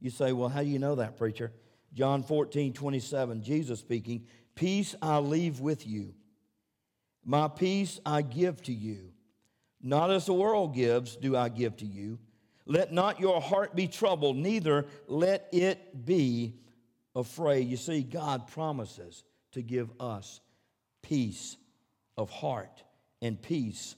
You 0.00 0.10
say, 0.10 0.32
well, 0.32 0.48
how 0.48 0.62
do 0.62 0.68
you 0.68 0.78
know 0.78 0.96
that, 0.96 1.16
preacher? 1.16 1.52
John 1.92 2.22
14, 2.22 2.72
27, 2.72 3.42
Jesus 3.42 3.80
speaking, 3.80 4.26
Peace 4.54 4.94
I 5.02 5.18
leave 5.18 5.60
with 5.60 5.86
you. 5.86 6.14
My 7.24 7.48
peace 7.48 8.00
I 8.04 8.22
give 8.22 8.62
to 8.64 8.72
you. 8.72 9.12
Not 9.82 10.10
as 10.10 10.26
the 10.26 10.32
world 10.32 10.74
gives, 10.74 11.16
do 11.16 11.36
I 11.36 11.48
give 11.48 11.76
to 11.78 11.86
you. 11.86 12.18
Let 12.66 12.92
not 12.92 13.20
your 13.20 13.40
heart 13.40 13.74
be 13.74 13.88
troubled, 13.88 14.36
neither 14.36 14.86
let 15.06 15.48
it 15.52 16.04
be 16.06 16.54
afraid. 17.14 17.68
You 17.68 17.76
see, 17.76 18.02
God 18.02 18.46
promises 18.46 19.24
to 19.52 19.62
give 19.62 19.90
us 20.00 20.40
peace 21.02 21.56
of 22.16 22.30
heart 22.30 22.82
and 23.20 23.40
peace 23.40 23.96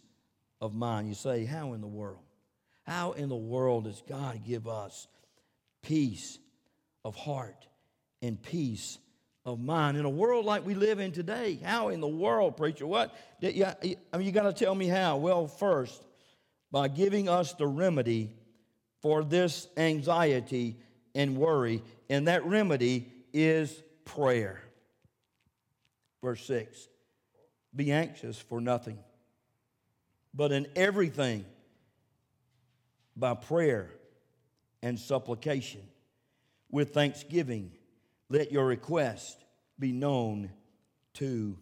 of 0.60 0.74
mind. 0.74 1.08
You 1.08 1.14
say, 1.14 1.44
How 1.44 1.72
in 1.72 1.80
the 1.80 1.86
world? 1.86 2.22
How 2.84 3.12
in 3.12 3.28
the 3.28 3.36
world 3.36 3.84
does 3.84 4.02
God 4.08 4.40
give 4.46 4.68
us 4.68 5.08
peace 5.82 6.38
of 7.04 7.14
heart 7.14 7.66
and 8.22 8.40
peace 8.42 8.98
of 9.44 9.60
mind. 9.60 9.96
In 9.96 10.04
a 10.04 10.10
world 10.10 10.44
like 10.44 10.66
we 10.66 10.74
live 10.74 10.98
in 10.98 11.12
today, 11.12 11.58
how 11.62 11.88
in 11.88 12.00
the 12.00 12.08
world, 12.08 12.56
preacher? 12.56 12.86
What? 12.86 13.14
I 13.42 13.76
mean, 13.84 13.96
you 14.20 14.32
got 14.32 14.42
to 14.42 14.52
tell 14.52 14.74
me 14.74 14.88
how. 14.88 15.16
Well, 15.18 15.46
first, 15.46 16.02
by 16.72 16.88
giving 16.88 17.28
us 17.28 17.52
the 17.54 17.66
remedy 17.66 18.34
for 19.00 19.22
this 19.22 19.68
anxiety 19.76 20.76
and 21.14 21.36
worry, 21.36 21.82
and 22.10 22.26
that 22.26 22.44
remedy 22.44 23.08
is 23.32 23.82
prayer. 24.04 24.60
Verse 26.22 26.44
6 26.44 26.88
Be 27.74 27.92
anxious 27.92 28.38
for 28.38 28.60
nothing, 28.60 28.98
but 30.36 30.52
in 30.52 30.66
everything, 30.76 31.46
by 33.16 33.32
prayer 33.32 33.90
and 34.82 34.98
supplication, 34.98 35.80
with 36.70 36.92
thanksgiving, 36.92 37.72
let 38.28 38.52
your 38.52 38.66
request 38.66 39.42
be 39.78 39.92
known 39.92 40.50
to 41.14 41.56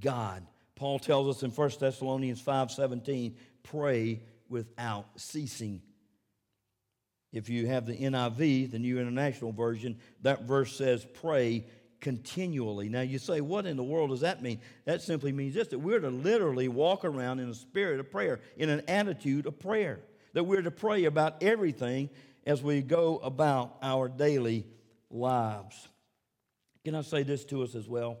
God. 0.00 0.46
Paul 0.76 0.98
tells 0.98 1.36
us 1.36 1.42
in 1.42 1.50
1 1.50 1.78
Thessalonians 1.78 2.40
5:17, 2.40 3.36
pray 3.62 4.22
without 4.48 5.20
ceasing. 5.20 5.82
If 7.32 7.50
you 7.50 7.66
have 7.66 7.84
the 7.86 7.96
NIV, 7.96 8.70
the 8.70 8.78
New 8.78 8.98
International 8.98 9.52
Version, 9.52 9.98
that 10.22 10.44
verse 10.44 10.74
says 10.74 11.06
pray 11.12 11.66
continually. 12.00 12.88
Now 12.88 13.02
you 13.02 13.18
say, 13.18 13.40
what 13.40 13.66
in 13.66 13.76
the 13.76 13.84
world 13.84 14.10
does 14.10 14.20
that 14.20 14.42
mean? 14.42 14.60
That 14.84 15.02
simply 15.02 15.32
means 15.32 15.54
this 15.54 15.68
that 15.68 15.78
we're 15.78 16.00
to 16.00 16.10
literally 16.10 16.68
walk 16.68 17.04
around 17.04 17.40
in 17.40 17.48
a 17.48 17.54
spirit 17.54 18.00
of 18.00 18.10
prayer, 18.10 18.40
in 18.56 18.70
an 18.70 18.82
attitude 18.88 19.46
of 19.46 19.58
prayer. 19.58 20.00
That 20.32 20.44
we're 20.44 20.62
to 20.62 20.70
pray 20.70 21.04
about 21.04 21.42
everything 21.42 22.10
as 22.46 22.62
we 22.62 22.82
go 22.82 23.18
about 23.18 23.76
our 23.82 24.08
daily 24.08 24.66
lives. 25.10 25.88
Can 26.84 26.94
I 26.94 27.02
say 27.02 27.22
this 27.22 27.44
to 27.46 27.62
us 27.62 27.74
as 27.74 27.88
well? 27.88 28.18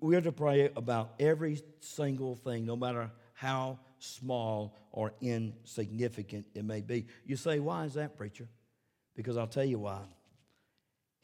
We're 0.00 0.20
to 0.20 0.32
pray 0.32 0.70
about 0.76 1.14
every 1.18 1.62
single 1.80 2.36
thing, 2.36 2.66
no 2.66 2.76
matter 2.76 3.10
how 3.32 3.78
small 3.98 4.76
or 4.92 5.12
insignificant 5.20 6.46
it 6.54 6.64
may 6.64 6.80
be. 6.80 7.06
You 7.24 7.36
say, 7.36 7.58
why 7.58 7.84
is 7.84 7.94
that, 7.94 8.16
preacher? 8.16 8.48
Because 9.14 9.36
I'll 9.36 9.46
tell 9.46 9.64
you 9.64 9.78
why. 9.78 10.00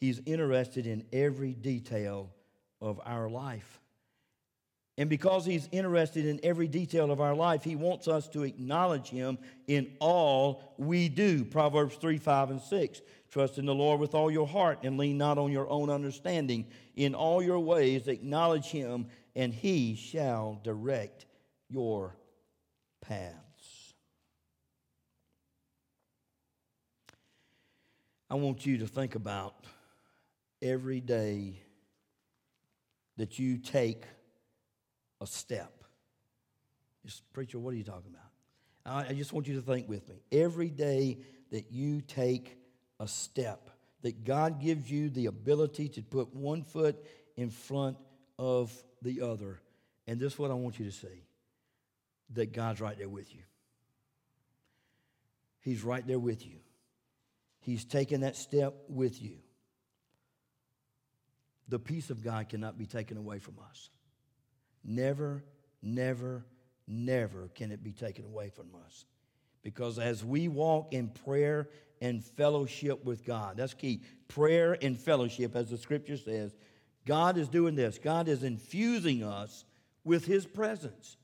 He's 0.02 0.20
interested 0.26 0.88
in 0.88 1.04
every 1.12 1.54
detail 1.54 2.28
of 2.80 3.00
our 3.06 3.30
life. 3.30 3.78
And 4.98 5.08
because 5.08 5.46
he's 5.46 5.68
interested 5.70 6.26
in 6.26 6.40
every 6.42 6.66
detail 6.66 7.12
of 7.12 7.20
our 7.20 7.36
life, 7.36 7.62
he 7.62 7.76
wants 7.76 8.08
us 8.08 8.26
to 8.30 8.42
acknowledge 8.42 9.10
him 9.10 9.38
in 9.68 9.92
all 10.00 10.74
we 10.76 11.08
do. 11.08 11.44
Proverbs 11.44 11.94
3 11.94 12.18
5 12.18 12.50
and 12.50 12.60
6. 12.60 13.00
Trust 13.30 13.58
in 13.58 13.64
the 13.64 13.76
Lord 13.76 14.00
with 14.00 14.12
all 14.12 14.28
your 14.28 14.48
heart 14.48 14.80
and 14.82 14.98
lean 14.98 15.18
not 15.18 15.38
on 15.38 15.52
your 15.52 15.70
own 15.70 15.88
understanding. 15.88 16.66
In 16.96 17.14
all 17.14 17.40
your 17.40 17.60
ways, 17.60 18.08
acknowledge 18.08 18.66
him, 18.66 19.06
and 19.36 19.54
he 19.54 19.94
shall 19.94 20.60
direct 20.64 21.26
your 21.68 22.16
paths. 23.00 23.94
I 28.28 28.34
want 28.34 28.66
you 28.66 28.78
to 28.78 28.88
think 28.88 29.14
about 29.14 29.54
every 30.62 31.00
day 31.00 31.60
that 33.16 33.38
you 33.38 33.58
take 33.58 34.04
a 35.20 35.26
step. 35.26 35.84
Just, 37.04 37.30
preacher, 37.32 37.58
what 37.58 37.74
are 37.74 37.76
you 37.76 37.84
talking 37.84 38.10
about? 38.10 39.08
I 39.08 39.12
just 39.12 39.32
want 39.32 39.46
you 39.46 39.54
to 39.56 39.62
think 39.62 39.88
with 39.88 40.08
me. 40.08 40.22
Every 40.32 40.70
day 40.70 41.18
that 41.50 41.70
you 41.70 42.00
take 42.00 42.56
a 42.98 43.06
step, 43.06 43.70
that 44.02 44.24
God 44.24 44.60
gives 44.60 44.90
you 44.90 45.10
the 45.10 45.26
ability 45.26 45.88
to 45.90 46.02
put 46.02 46.34
one 46.34 46.62
foot 46.62 46.96
in 47.36 47.50
front 47.50 47.96
of 48.38 48.72
the 49.02 49.20
other. 49.22 49.60
And 50.06 50.18
this 50.18 50.32
is 50.34 50.38
what 50.38 50.50
I 50.50 50.54
want 50.54 50.78
you 50.78 50.86
to 50.86 50.92
see 50.92 51.26
that 52.34 52.52
God's 52.52 52.80
right 52.80 52.96
there 52.96 53.08
with 53.08 53.32
you. 53.34 53.42
He's 55.60 55.84
right 55.84 56.04
there 56.04 56.18
with 56.18 56.44
you. 56.44 56.56
He's 57.60 57.84
taking 57.84 58.20
that 58.20 58.36
step 58.36 58.74
with 58.88 59.22
you. 59.22 59.36
The 61.68 61.78
peace 61.78 62.10
of 62.10 62.22
God 62.22 62.48
cannot 62.48 62.78
be 62.78 62.86
taken 62.86 63.16
away 63.16 63.38
from 63.38 63.54
us. 63.70 63.90
Never, 64.84 65.44
never, 65.82 66.44
never 66.86 67.48
can 67.54 67.70
it 67.70 67.82
be 67.82 67.92
taken 67.92 68.24
away 68.24 68.50
from 68.50 68.68
us. 68.86 69.04
Because 69.62 69.98
as 69.98 70.24
we 70.24 70.48
walk 70.48 70.92
in 70.92 71.08
prayer 71.08 71.68
and 72.00 72.24
fellowship 72.24 73.04
with 73.04 73.24
God, 73.24 73.56
that's 73.56 73.74
key. 73.74 74.02
Prayer 74.28 74.76
and 74.82 74.98
fellowship, 74.98 75.54
as 75.54 75.70
the 75.70 75.78
scripture 75.78 76.16
says, 76.16 76.54
God 77.06 77.38
is 77.38 77.48
doing 77.48 77.76
this. 77.76 77.98
God 77.98 78.28
is 78.28 78.42
infusing 78.42 79.22
us 79.22 79.64
with 80.04 80.24
His 80.24 80.46
presence 80.46 81.16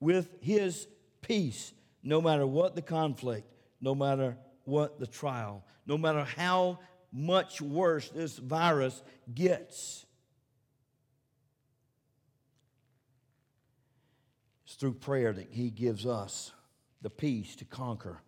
with 0.00 0.28
his 0.40 0.86
peace, 1.22 1.72
no 2.02 2.20
matter 2.20 2.46
what 2.46 2.74
the 2.74 2.82
conflict, 2.82 3.50
no 3.80 3.94
matter 3.94 4.36
what 4.64 4.98
the 4.98 5.06
trial, 5.06 5.64
no 5.86 5.96
matter 5.96 6.24
how 6.24 6.78
much 7.16 7.62
worse 7.62 8.10
this 8.10 8.36
virus 8.36 9.02
gets. 9.34 10.04
It's 14.66 14.74
through 14.74 14.94
prayer 14.94 15.32
that 15.32 15.48
he 15.50 15.70
gives 15.70 16.04
us 16.04 16.52
the 17.00 17.08
peace 17.08 17.56
to 17.56 17.64
conquer 17.64 18.20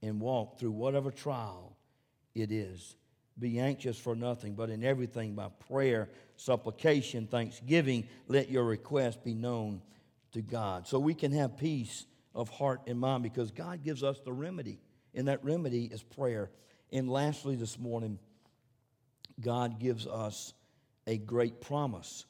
and 0.00 0.20
walk 0.20 0.60
through 0.60 0.70
whatever 0.70 1.10
trial 1.10 1.76
it 2.34 2.52
is. 2.52 2.94
Be 3.36 3.58
anxious 3.58 3.98
for 3.98 4.14
nothing, 4.14 4.54
but 4.54 4.70
in 4.70 4.84
everything 4.84 5.34
by 5.34 5.48
prayer, 5.68 6.08
supplication, 6.36 7.26
thanksgiving, 7.26 8.06
let 8.28 8.48
your 8.48 8.64
request 8.64 9.24
be 9.24 9.34
known 9.34 9.82
to 10.32 10.40
God. 10.40 10.86
So 10.86 11.00
we 11.00 11.14
can 11.14 11.32
have 11.32 11.56
peace 11.56 12.06
of 12.34 12.48
heart 12.48 12.82
and 12.86 13.00
mind 13.00 13.24
because 13.24 13.50
God 13.50 13.82
gives 13.82 14.04
us 14.04 14.20
the 14.24 14.32
remedy. 14.32 14.78
And 15.14 15.26
that 15.26 15.42
remedy 15.44 15.86
is 15.86 16.02
prayer. 16.02 16.50
And 16.92 17.08
lastly, 17.08 17.56
this 17.56 17.78
morning, 17.78 18.18
God 19.40 19.78
gives 19.78 20.06
us 20.06 20.52
a 21.06 21.16
great 21.16 21.60
promise 21.60 22.24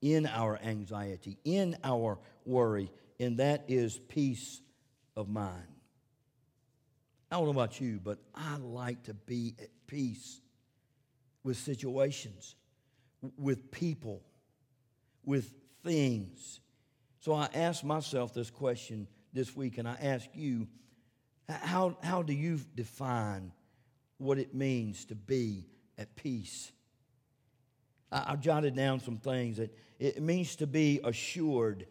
in 0.00 0.26
our 0.26 0.58
anxiety, 0.62 1.38
in 1.44 1.76
our 1.84 2.18
worry, 2.44 2.90
and 3.18 3.38
that 3.38 3.64
is 3.68 3.98
peace 3.98 4.60
of 5.16 5.28
mind. 5.28 5.66
I 7.30 7.36
don't 7.36 7.44
know 7.44 7.50
about 7.50 7.80
you, 7.80 8.00
but 8.02 8.18
I 8.34 8.56
like 8.56 9.04
to 9.04 9.14
be 9.14 9.54
at 9.60 9.68
peace 9.86 10.40
with 11.44 11.56
situations, 11.56 12.56
with 13.36 13.70
people, 13.70 14.22
with 15.24 15.52
things. 15.84 16.60
So 17.20 17.34
I 17.34 17.48
asked 17.54 17.84
myself 17.84 18.34
this 18.34 18.50
question 18.50 19.06
this 19.32 19.54
week, 19.54 19.78
and 19.78 19.86
I 19.86 19.96
ask 20.00 20.28
you 20.34 20.66
how, 21.48 21.96
how 22.02 22.22
do 22.22 22.32
you 22.32 22.60
define 22.74 23.52
what 24.20 24.38
it 24.38 24.54
means 24.54 25.04
to 25.06 25.14
be 25.14 25.66
at 25.98 26.14
peace? 26.16 26.70
I, 28.10 28.32
I 28.32 28.36
jotted 28.36 28.76
down 28.76 29.00
some 29.00 29.18
things 29.18 29.56
that 29.56 29.76
it 29.98 30.22
means 30.22 30.56
to 30.56 30.66
be 30.66 31.00
assured. 31.04 31.86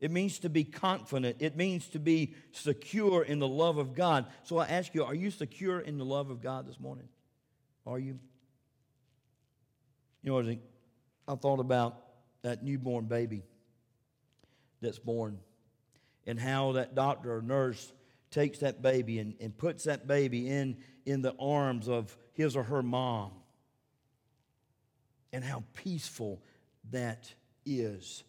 It 0.00 0.10
means 0.10 0.38
to 0.40 0.48
be 0.48 0.64
confident. 0.64 1.36
It 1.40 1.56
means 1.56 1.88
to 1.88 1.98
be 1.98 2.34
secure 2.52 3.22
in 3.22 3.38
the 3.38 3.48
love 3.48 3.76
of 3.76 3.94
God. 3.94 4.26
So 4.44 4.58
I 4.58 4.66
ask 4.66 4.94
you, 4.94 5.04
are 5.04 5.14
you 5.14 5.30
secure 5.30 5.80
in 5.80 5.98
the 5.98 6.04
love 6.04 6.30
of 6.30 6.40
God 6.40 6.66
this 6.66 6.80
morning? 6.80 7.08
Are 7.86 7.98
you? 7.98 8.18
You 10.22 10.42
know, 10.42 10.56
I 11.28 11.34
thought 11.34 11.60
about 11.60 11.96
that 12.42 12.62
newborn 12.62 13.06
baby 13.06 13.42
that's 14.80 14.98
born 14.98 15.38
and 16.26 16.38
how 16.38 16.72
that 16.72 16.94
doctor 16.94 17.36
or 17.36 17.42
nurse 17.42 17.92
takes 18.30 18.60
that 18.60 18.82
baby 18.82 19.18
and, 19.18 19.34
and 19.40 19.56
puts 19.56 19.84
that 19.84 20.06
baby 20.06 20.48
in, 20.48 20.76
in 21.04 21.22
the 21.22 21.34
arms 21.38 21.88
of 21.88 22.16
his 22.32 22.56
or 22.56 22.62
her 22.62 22.82
mom 22.82 23.32
and 25.32 25.44
how 25.44 25.64
peaceful 25.74 26.42
that 26.90 27.32
is. 27.64 28.24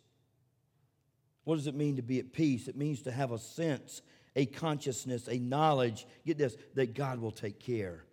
What 1.43 1.55
does 1.55 1.67
it 1.67 1.75
mean 1.75 1.95
to 1.95 2.01
be 2.01 2.19
at 2.19 2.33
peace? 2.33 2.67
It 2.67 2.75
means 2.75 3.01
to 3.03 3.11
have 3.11 3.31
a 3.31 3.39
sense, 3.39 4.01
a 4.35 4.45
consciousness, 4.45 5.27
a 5.27 5.37
knowledge, 5.37 6.05
get 6.25 6.37
this, 6.37 6.55
that 6.75 6.93
God 6.93 7.19
will 7.19 7.31
take 7.31 7.59
care 7.59 8.03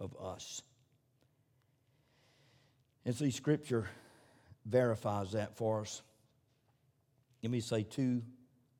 of 0.00 0.14
us. 0.20 0.62
And 3.06 3.14
see, 3.14 3.30
Scripture 3.30 3.88
verifies 4.66 5.32
that 5.32 5.56
for 5.56 5.82
us. 5.82 6.02
Let 7.42 7.50
me 7.50 7.60
say 7.60 7.82
two 7.82 8.22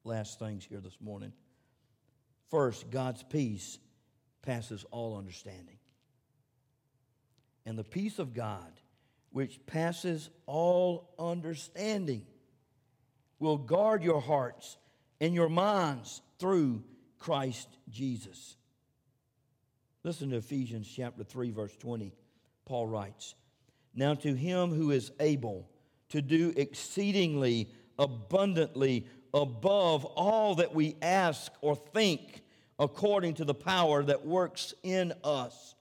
last 0.04 0.38
things 0.38 0.64
here 0.64 0.80
this 0.80 0.96
morning. 1.00 1.32
First, 2.50 2.90
God's 2.90 3.22
peace 3.22 3.78
passes 4.42 4.84
all 4.90 5.16
understanding. 5.16 5.78
And 7.66 7.78
the 7.78 7.84
peace 7.84 8.18
of 8.18 8.34
God, 8.34 8.72
which 9.30 9.64
passes 9.66 10.30
all 10.46 11.14
understanding, 11.18 12.26
will 13.38 13.56
guard 13.56 14.02
your 14.02 14.20
hearts 14.20 14.76
and 15.20 15.34
your 15.34 15.48
minds 15.48 16.20
through 16.38 16.82
Christ 17.18 17.68
Jesus. 17.88 18.56
Listen 20.02 20.30
to 20.30 20.36
Ephesians 20.36 20.86
chapter 20.94 21.24
3 21.24 21.50
verse 21.50 21.74
20. 21.76 22.12
Paul 22.66 22.86
writes, 22.86 23.34
Now 23.94 24.14
to 24.14 24.34
him 24.34 24.70
who 24.70 24.90
is 24.90 25.10
able 25.18 25.68
to 26.10 26.20
do 26.20 26.52
exceedingly 26.56 27.70
abundantly 27.98 29.06
above 29.34 30.04
all 30.04 30.54
that 30.54 30.74
we 30.74 30.96
ask 31.02 31.52
or 31.60 31.76
think, 31.76 32.40
according 32.78 33.34
to 33.34 33.44
the 33.44 33.54
power 33.54 34.02
that 34.02 34.24
works 34.24 34.72
in 34.82 35.12
us. 35.22 35.74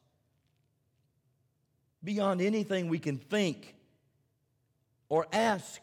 Beyond 2.04 2.42
anything 2.42 2.89
we 2.89 3.00
can 3.00 3.18
think 3.18 3.76
or 5.08 5.28
ask 5.32 5.80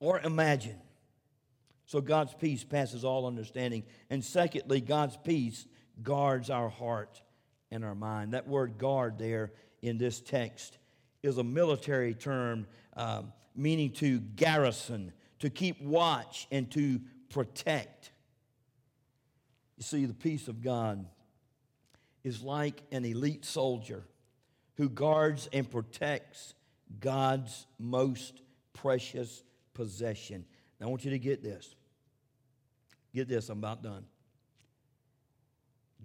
or 0.00 0.18
imagine. 0.20 0.80
So 1.84 2.00
God's 2.00 2.34
peace 2.34 2.64
passes 2.64 3.04
all 3.04 3.26
understanding. 3.26 3.84
And 4.10 4.24
secondly, 4.24 4.80
God's 4.80 5.16
peace 5.16 5.66
guards 6.02 6.50
our 6.50 6.68
heart 6.68 7.22
and 7.70 7.84
our 7.84 7.94
mind. 7.94 8.32
That 8.32 8.48
word 8.48 8.78
guard 8.78 9.18
there 9.18 9.52
in 9.82 9.98
this 9.98 10.20
text 10.20 10.78
is 11.22 11.38
a 11.38 11.44
military 11.44 12.14
term 12.14 12.66
um, 12.96 13.32
meaning 13.54 13.90
to 13.92 14.18
garrison, 14.18 15.12
to 15.40 15.50
keep 15.50 15.80
watch, 15.82 16.46
and 16.50 16.70
to 16.72 17.00
protect. 17.30 18.10
You 19.76 19.82
see, 19.82 20.06
the 20.06 20.14
peace 20.14 20.48
of 20.48 20.62
God 20.62 21.06
is 22.24 22.42
like 22.42 22.82
an 22.90 23.04
elite 23.04 23.44
soldier 23.44 24.04
who 24.76 24.88
guards 24.88 25.48
and 25.52 25.70
protects 25.70 26.54
God's 27.00 27.66
most 27.78 28.40
precious 28.72 29.42
possession. 29.74 30.44
Now, 30.80 30.86
I 30.86 30.90
want 30.90 31.04
you 31.04 31.10
to 31.10 31.18
get 31.18 31.42
this. 31.42 31.74
Get 33.14 33.28
this, 33.28 33.48
I'm 33.48 33.58
about 33.58 33.82
done. 33.82 34.04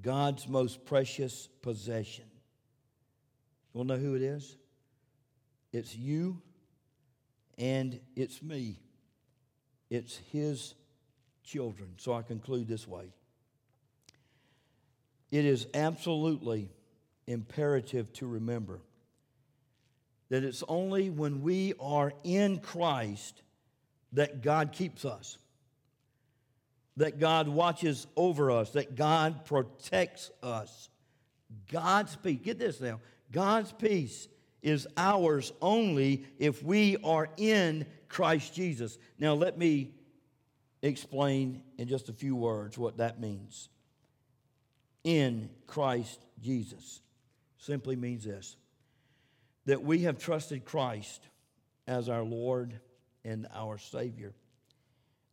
God's 0.02 0.48
most 0.48 0.86
precious 0.86 1.48
possession. 1.62 2.26
You 3.74 3.78
want 3.78 3.90
to 3.90 3.98
know 3.98 4.02
who 4.02 4.16
it 4.16 4.22
is? 4.22 4.58
It's 5.72 5.96
you 5.96 6.42
and 7.58 8.00
it's 8.16 8.42
me. 8.42 8.80
It's 9.92 10.20
His 10.32 10.74
children. 11.44 11.90
So 11.98 12.14
I 12.14 12.24
conclude 12.24 12.68
this 12.68 12.88
way 12.88 13.06
it 15.30 15.46
is 15.46 15.68
absolutely 15.74 16.70
imperative 17.28 18.12
to 18.14 18.28
remember 18.28 18.82
that 20.30 20.44
it's 20.44 20.64
only 20.68 21.10
when 21.10 21.42
we 21.42 21.74
are 21.80 22.14
in 22.24 22.60
Christ 22.60 23.42
that 24.14 24.42
God 24.42 24.72
keeps 24.72 25.06
us, 25.06 25.38
that 26.98 27.20
God 27.20 27.48
watches 27.48 28.08
over 28.16 28.52
us, 28.52 28.72
that 28.72 28.96
God 28.96 29.46
protects 29.46 30.32
us. 30.42 30.90
God's 31.70 32.16
peace, 32.16 32.40
get 32.42 32.60
this 32.60 32.80
now, 32.80 33.02
God's 33.32 33.74
peace 33.74 34.28
is 34.62 34.88
ours 34.96 35.52
only 35.62 36.26
if 36.38 36.64
we 36.64 36.98
are 37.04 37.30
in 37.38 37.86
Christ 38.08 38.54
Jesus. 38.54 38.98
Now, 39.18 39.34
let 39.34 39.58
me 39.58 39.92
explain 40.82 41.64
in 41.78 41.88
just 41.88 42.10
a 42.10 42.14
few 42.14 42.36
words 42.36 42.78
what 42.78 42.98
that 42.98 43.20
means. 43.20 43.70
In 45.04 45.50
Christ 45.66 46.20
Jesus 46.42 47.02
simply 47.58 47.96
means 47.96 48.24
this 48.24 48.56
that 49.66 49.84
we 49.84 50.00
have 50.00 50.18
trusted 50.18 50.66
Christ 50.66 51.22
as 51.88 52.10
our 52.10 52.24
Lord 52.24 52.80
and 53.24 53.48
our 53.54 53.78
Savior, 53.78 54.34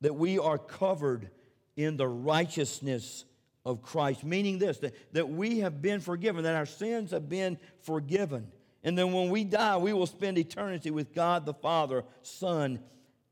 that 0.02 0.14
we 0.14 0.38
are 0.38 0.58
covered 0.58 1.30
in 1.76 1.96
the 1.96 2.08
righteousness 2.08 3.24
of 3.64 3.82
Christ, 3.82 4.24
meaning 4.24 4.58
this 4.58 4.78
that, 4.78 4.94
that 5.14 5.28
we 5.28 5.60
have 5.60 5.80
been 5.80 6.00
forgiven, 6.00 6.44
that 6.44 6.54
our 6.54 6.66
sins 6.66 7.10
have 7.12 7.28
been 7.28 7.58
forgiven. 7.80 8.50
And 8.84 8.96
then 8.96 9.12
when 9.12 9.30
we 9.30 9.44
die, 9.44 9.76
we 9.76 9.92
will 9.92 10.06
spend 10.06 10.38
eternity 10.38 10.90
with 10.90 11.14
God 11.14 11.44
the 11.44 11.54
Father, 11.54 12.04
Son, 12.22 12.80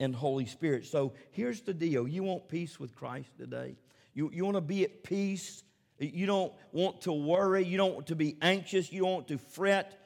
and 0.01 0.15
Holy 0.15 0.47
Spirit. 0.47 0.87
So 0.87 1.15
here's 1.31 1.61
the 1.63 1.75
deal 1.75 2.07
you 2.09 2.23
want 2.23 2.49
peace 2.49 2.81
with 2.81 2.95
Christ 2.95 3.31
today? 3.39 3.77
You, 4.15 4.31
you 4.33 4.45
want 4.45 4.57
to 4.57 4.61
be 4.61 4.85
at 4.85 5.03
peace? 5.03 5.63
You 5.99 6.27
don't 6.27 6.53
want 6.73 7.03
to 7.03 7.13
worry? 7.13 7.65
You 7.65 7.77
don't 7.77 7.95
want 7.95 8.09
to 8.09 8.17
be 8.17 8.37
anxious? 8.43 8.93
You 8.93 9.03
don't 9.03 9.13
want 9.13 9.29
to 9.29 9.39
fret? 9.39 10.03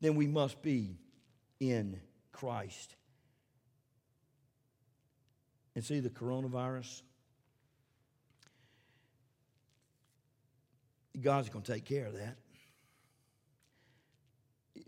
Then 0.00 0.14
we 0.14 0.26
must 0.26 0.60
be 0.62 0.98
in 1.60 2.00
Christ. 2.32 2.96
And 5.74 5.84
see 5.84 6.00
the 6.00 6.10
coronavirus? 6.10 7.02
God's 11.20 11.48
going 11.48 11.64
to 11.64 11.72
take 11.72 11.84
care 11.84 12.06
of 12.06 12.14
that 12.14 12.36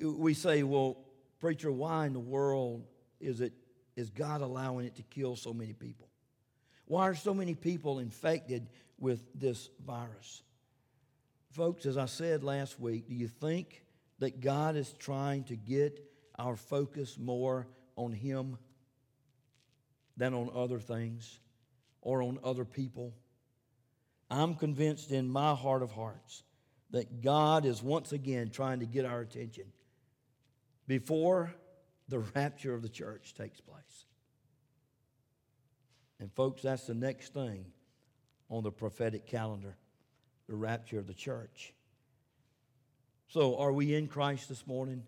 we 0.01 0.35
say, 0.35 0.63
well, 0.63 0.99
preacher, 1.41 1.71
why 1.73 2.07
in 2.07 2.13
the 2.13 2.21
world 2.21 2.87
is 3.21 3.41
it 3.41 3.53
is 3.97 4.11
God 4.11 4.43
allowing 4.43 4.87
it 4.87 4.95
to 4.97 5.03
kill 5.03 5.35
so 5.35 5.53
many 5.53 5.73
people? 5.73 6.09
Why 6.87 7.09
are 7.09 7.17
so 7.17 7.35
many 7.35 7.55
people 7.55 7.99
infected 7.99 8.69
with 8.97 9.21
this 9.35 9.69
virus? 9.85 10.43
Folks, 11.51 11.85
as 11.85 11.99
I 11.99 12.07
said 12.07 12.45
last 12.45 12.79
week, 12.79 13.09
do 13.09 13.15
you 13.15 13.27
think 13.27 13.83
that 14.21 14.41
God 14.41 14.77
is 14.77 14.93
trying 15.01 15.43
to 15.45 15.57
get 15.57 16.01
our 16.39 16.55
focus 16.55 17.19
more 17.19 17.67
on 17.97 18.13
Him 18.13 18.57
than 20.17 20.33
on 20.33 20.51
other 20.55 20.79
things 20.79 21.41
or 22.01 22.23
on 22.23 22.39
other 22.45 22.65
people? 22.65 23.13
I'm 24.31 24.55
convinced 24.55 25.11
in 25.11 25.29
my 25.29 25.55
heart 25.55 25.83
of 25.83 25.91
hearts 25.91 26.45
that 26.91 27.21
God 27.21 27.65
is 27.65 27.83
once 27.83 28.13
again 28.13 28.51
trying 28.51 28.79
to 28.79 28.87
get 28.87 29.05
our 29.05 29.21
attention 29.21 29.65
before 30.89 31.55
the 32.09 32.19
rapture 32.35 32.75
of 32.75 32.83
the 32.83 32.89
church 32.89 33.35
takes 33.35 33.61
place. 33.61 34.07
And, 36.19 36.33
folks, 36.33 36.63
that's 36.63 36.87
the 36.87 36.95
next 36.95 37.33
thing 37.33 37.67
on 38.51 38.65
the 38.65 38.73
prophetic 38.73 39.27
calendar 39.27 39.77
the 40.49 40.57
rapture 40.57 40.99
of 40.99 41.07
the 41.07 41.15
church. 41.15 41.75
So, 43.29 43.59
are 43.59 43.71
we 43.71 43.95
in 43.95 44.09
Christ 44.09 44.49
this 44.49 44.67
morning? 44.67 45.03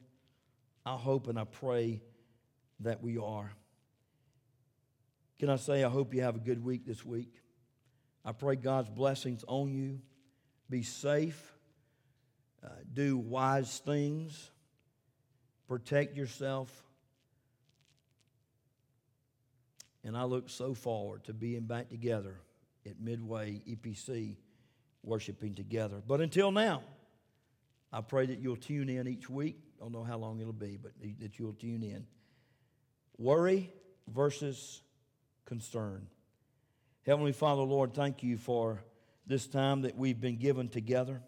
I 0.85 0.97
hope 0.97 1.29
and 1.29 1.38
I 1.38 1.45
pray 1.45 2.03
that 2.81 3.03
we 3.03 3.16
are. 3.16 3.51
Can 5.38 5.49
I 5.49 5.57
say, 5.57 5.83
I 5.83 5.88
hope 5.88 6.12
you 6.12 6.21
have 6.21 6.37
a 6.37 6.40
good 6.40 6.62
week 6.62 6.85
this 6.85 7.07
week? 7.07 7.33
I 8.23 8.33
pray 8.33 8.57
God's 8.57 8.90
blessings 8.90 9.43
on 9.49 9.73
you. 9.73 10.01
Be 10.69 10.83
safe, 10.83 11.55
uh, 12.62 12.69
do 12.93 13.16
wise 13.16 13.79
things 13.79 14.51
protect 15.71 16.17
yourself. 16.17 16.69
And 20.03 20.17
I 20.17 20.25
look 20.25 20.51
so 20.51 20.75
forward 20.75 21.23
to 21.25 21.33
being 21.33 21.61
back 21.61 21.91
together 21.91 22.35
at 22.85 22.99
Midway 22.99 23.63
EPC, 23.69 24.35
worshiping 25.05 25.55
together. 25.55 26.03
But 26.05 26.21
until 26.21 26.51
now, 26.51 26.83
I 27.93 28.01
pray 28.01 28.27
that 28.27 28.41
you'll 28.41 28.57
tune 28.57 28.89
in 28.89 29.07
each 29.07 29.31
week. 29.31 29.61
I 29.79 29.85
don't 29.85 29.93
know 29.93 30.03
how 30.03 30.19
long 30.19 30.41
it'll 30.41 30.53
be, 30.53 30.77
but 30.77 30.91
that 31.21 31.39
you'll 31.39 31.53
tune 31.53 31.85
in. 31.85 32.05
Worry 33.17 33.73
versus 34.13 34.83
concern. 35.45 36.09
Heavenly 37.07 37.33
Father, 37.33 37.63
Lord, 37.63 37.95
thank 37.95 38.25
you 38.25 38.39
for 38.39 38.83
this 39.25 39.47
time 39.47 39.83
that 39.83 39.97
we've 39.97 40.21
been 40.21 40.37
given 40.37 40.69
together. 40.69 41.23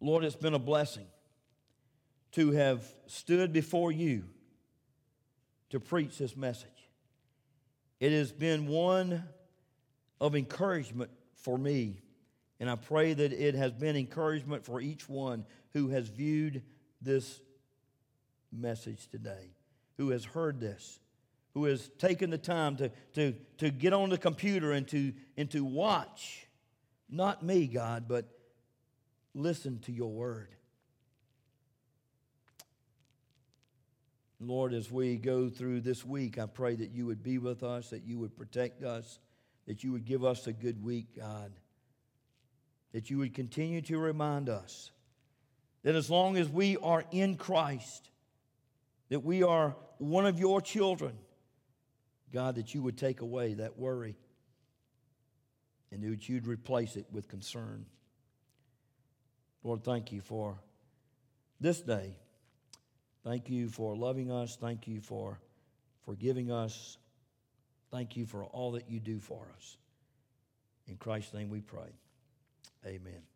Lord, 0.00 0.22
it's 0.22 0.36
been 0.36 0.54
a 0.54 0.60
blessing 0.60 1.06
to 2.34 2.50
have 2.52 2.84
stood 3.06 3.52
before 3.52 3.92
you 3.92 4.24
to 5.70 5.78
preach 5.80 6.18
this 6.18 6.36
message. 6.36 6.68
It 8.00 8.12
has 8.12 8.32
been 8.32 8.66
one 8.66 9.24
of 10.20 10.34
encouragement 10.34 11.10
for 11.36 11.56
me, 11.56 12.02
and 12.58 12.68
I 12.68 12.76
pray 12.76 13.12
that 13.12 13.32
it 13.32 13.54
has 13.54 13.72
been 13.72 13.96
encouragement 13.96 14.64
for 14.64 14.80
each 14.80 15.08
one 15.08 15.44
who 15.72 15.88
has 15.88 16.08
viewed 16.08 16.62
this 17.00 17.40
message 18.52 19.08
today, 19.08 19.54
who 19.96 20.10
has 20.10 20.24
heard 20.24 20.60
this, 20.60 20.98
who 21.54 21.64
has 21.64 21.88
taken 21.98 22.30
the 22.30 22.38
time 22.38 22.76
to, 22.76 22.90
to, 23.14 23.34
to 23.58 23.70
get 23.70 23.92
on 23.92 24.10
the 24.10 24.18
computer 24.18 24.72
and 24.72 24.88
to, 24.88 25.12
and 25.36 25.50
to 25.52 25.64
watch, 25.64 26.48
not 27.08 27.44
me, 27.44 27.68
God, 27.68 28.06
but 28.08 28.26
listen 29.34 29.78
to 29.80 29.92
your 29.92 30.10
word. 30.10 30.48
Lord, 34.40 34.74
as 34.74 34.90
we 34.90 35.16
go 35.16 35.48
through 35.48 35.80
this 35.80 36.04
week, 36.04 36.38
I 36.38 36.46
pray 36.46 36.74
that 36.74 36.90
you 36.90 37.06
would 37.06 37.22
be 37.22 37.38
with 37.38 37.62
us, 37.62 37.90
that 37.90 38.04
you 38.04 38.18
would 38.18 38.36
protect 38.36 38.82
us, 38.82 39.18
that 39.66 39.84
you 39.84 39.92
would 39.92 40.04
give 40.04 40.24
us 40.24 40.46
a 40.46 40.52
good 40.52 40.82
week, 40.82 41.16
God. 41.16 41.52
That 42.92 43.10
you 43.10 43.18
would 43.18 43.34
continue 43.34 43.80
to 43.82 43.98
remind 43.98 44.48
us 44.48 44.90
that 45.82 45.94
as 45.94 46.10
long 46.10 46.36
as 46.36 46.48
we 46.48 46.76
are 46.78 47.04
in 47.10 47.36
Christ, 47.36 48.10
that 49.08 49.20
we 49.20 49.42
are 49.42 49.76
one 49.98 50.26
of 50.26 50.38
your 50.38 50.60
children, 50.60 51.16
God, 52.32 52.56
that 52.56 52.74
you 52.74 52.82
would 52.82 52.98
take 52.98 53.20
away 53.20 53.54
that 53.54 53.78
worry 53.78 54.16
and 55.92 56.02
that 56.02 56.28
you'd 56.28 56.46
replace 56.46 56.96
it 56.96 57.06
with 57.12 57.28
concern. 57.28 57.86
Lord, 59.62 59.84
thank 59.84 60.12
you 60.12 60.20
for 60.20 60.58
this 61.60 61.80
day. 61.80 62.16
Thank 63.24 63.48
you 63.48 63.68
for 63.68 63.96
loving 63.96 64.30
us. 64.30 64.56
Thank 64.56 64.86
you 64.86 65.00
for 65.00 65.40
forgiving 66.04 66.50
us. 66.52 66.98
Thank 67.90 68.16
you 68.16 68.26
for 68.26 68.44
all 68.44 68.72
that 68.72 68.90
you 68.90 69.00
do 69.00 69.18
for 69.18 69.46
us. 69.56 69.76
In 70.86 70.96
Christ's 70.96 71.32
name 71.32 71.48
we 71.48 71.60
pray. 71.60 71.90
Amen. 72.86 73.33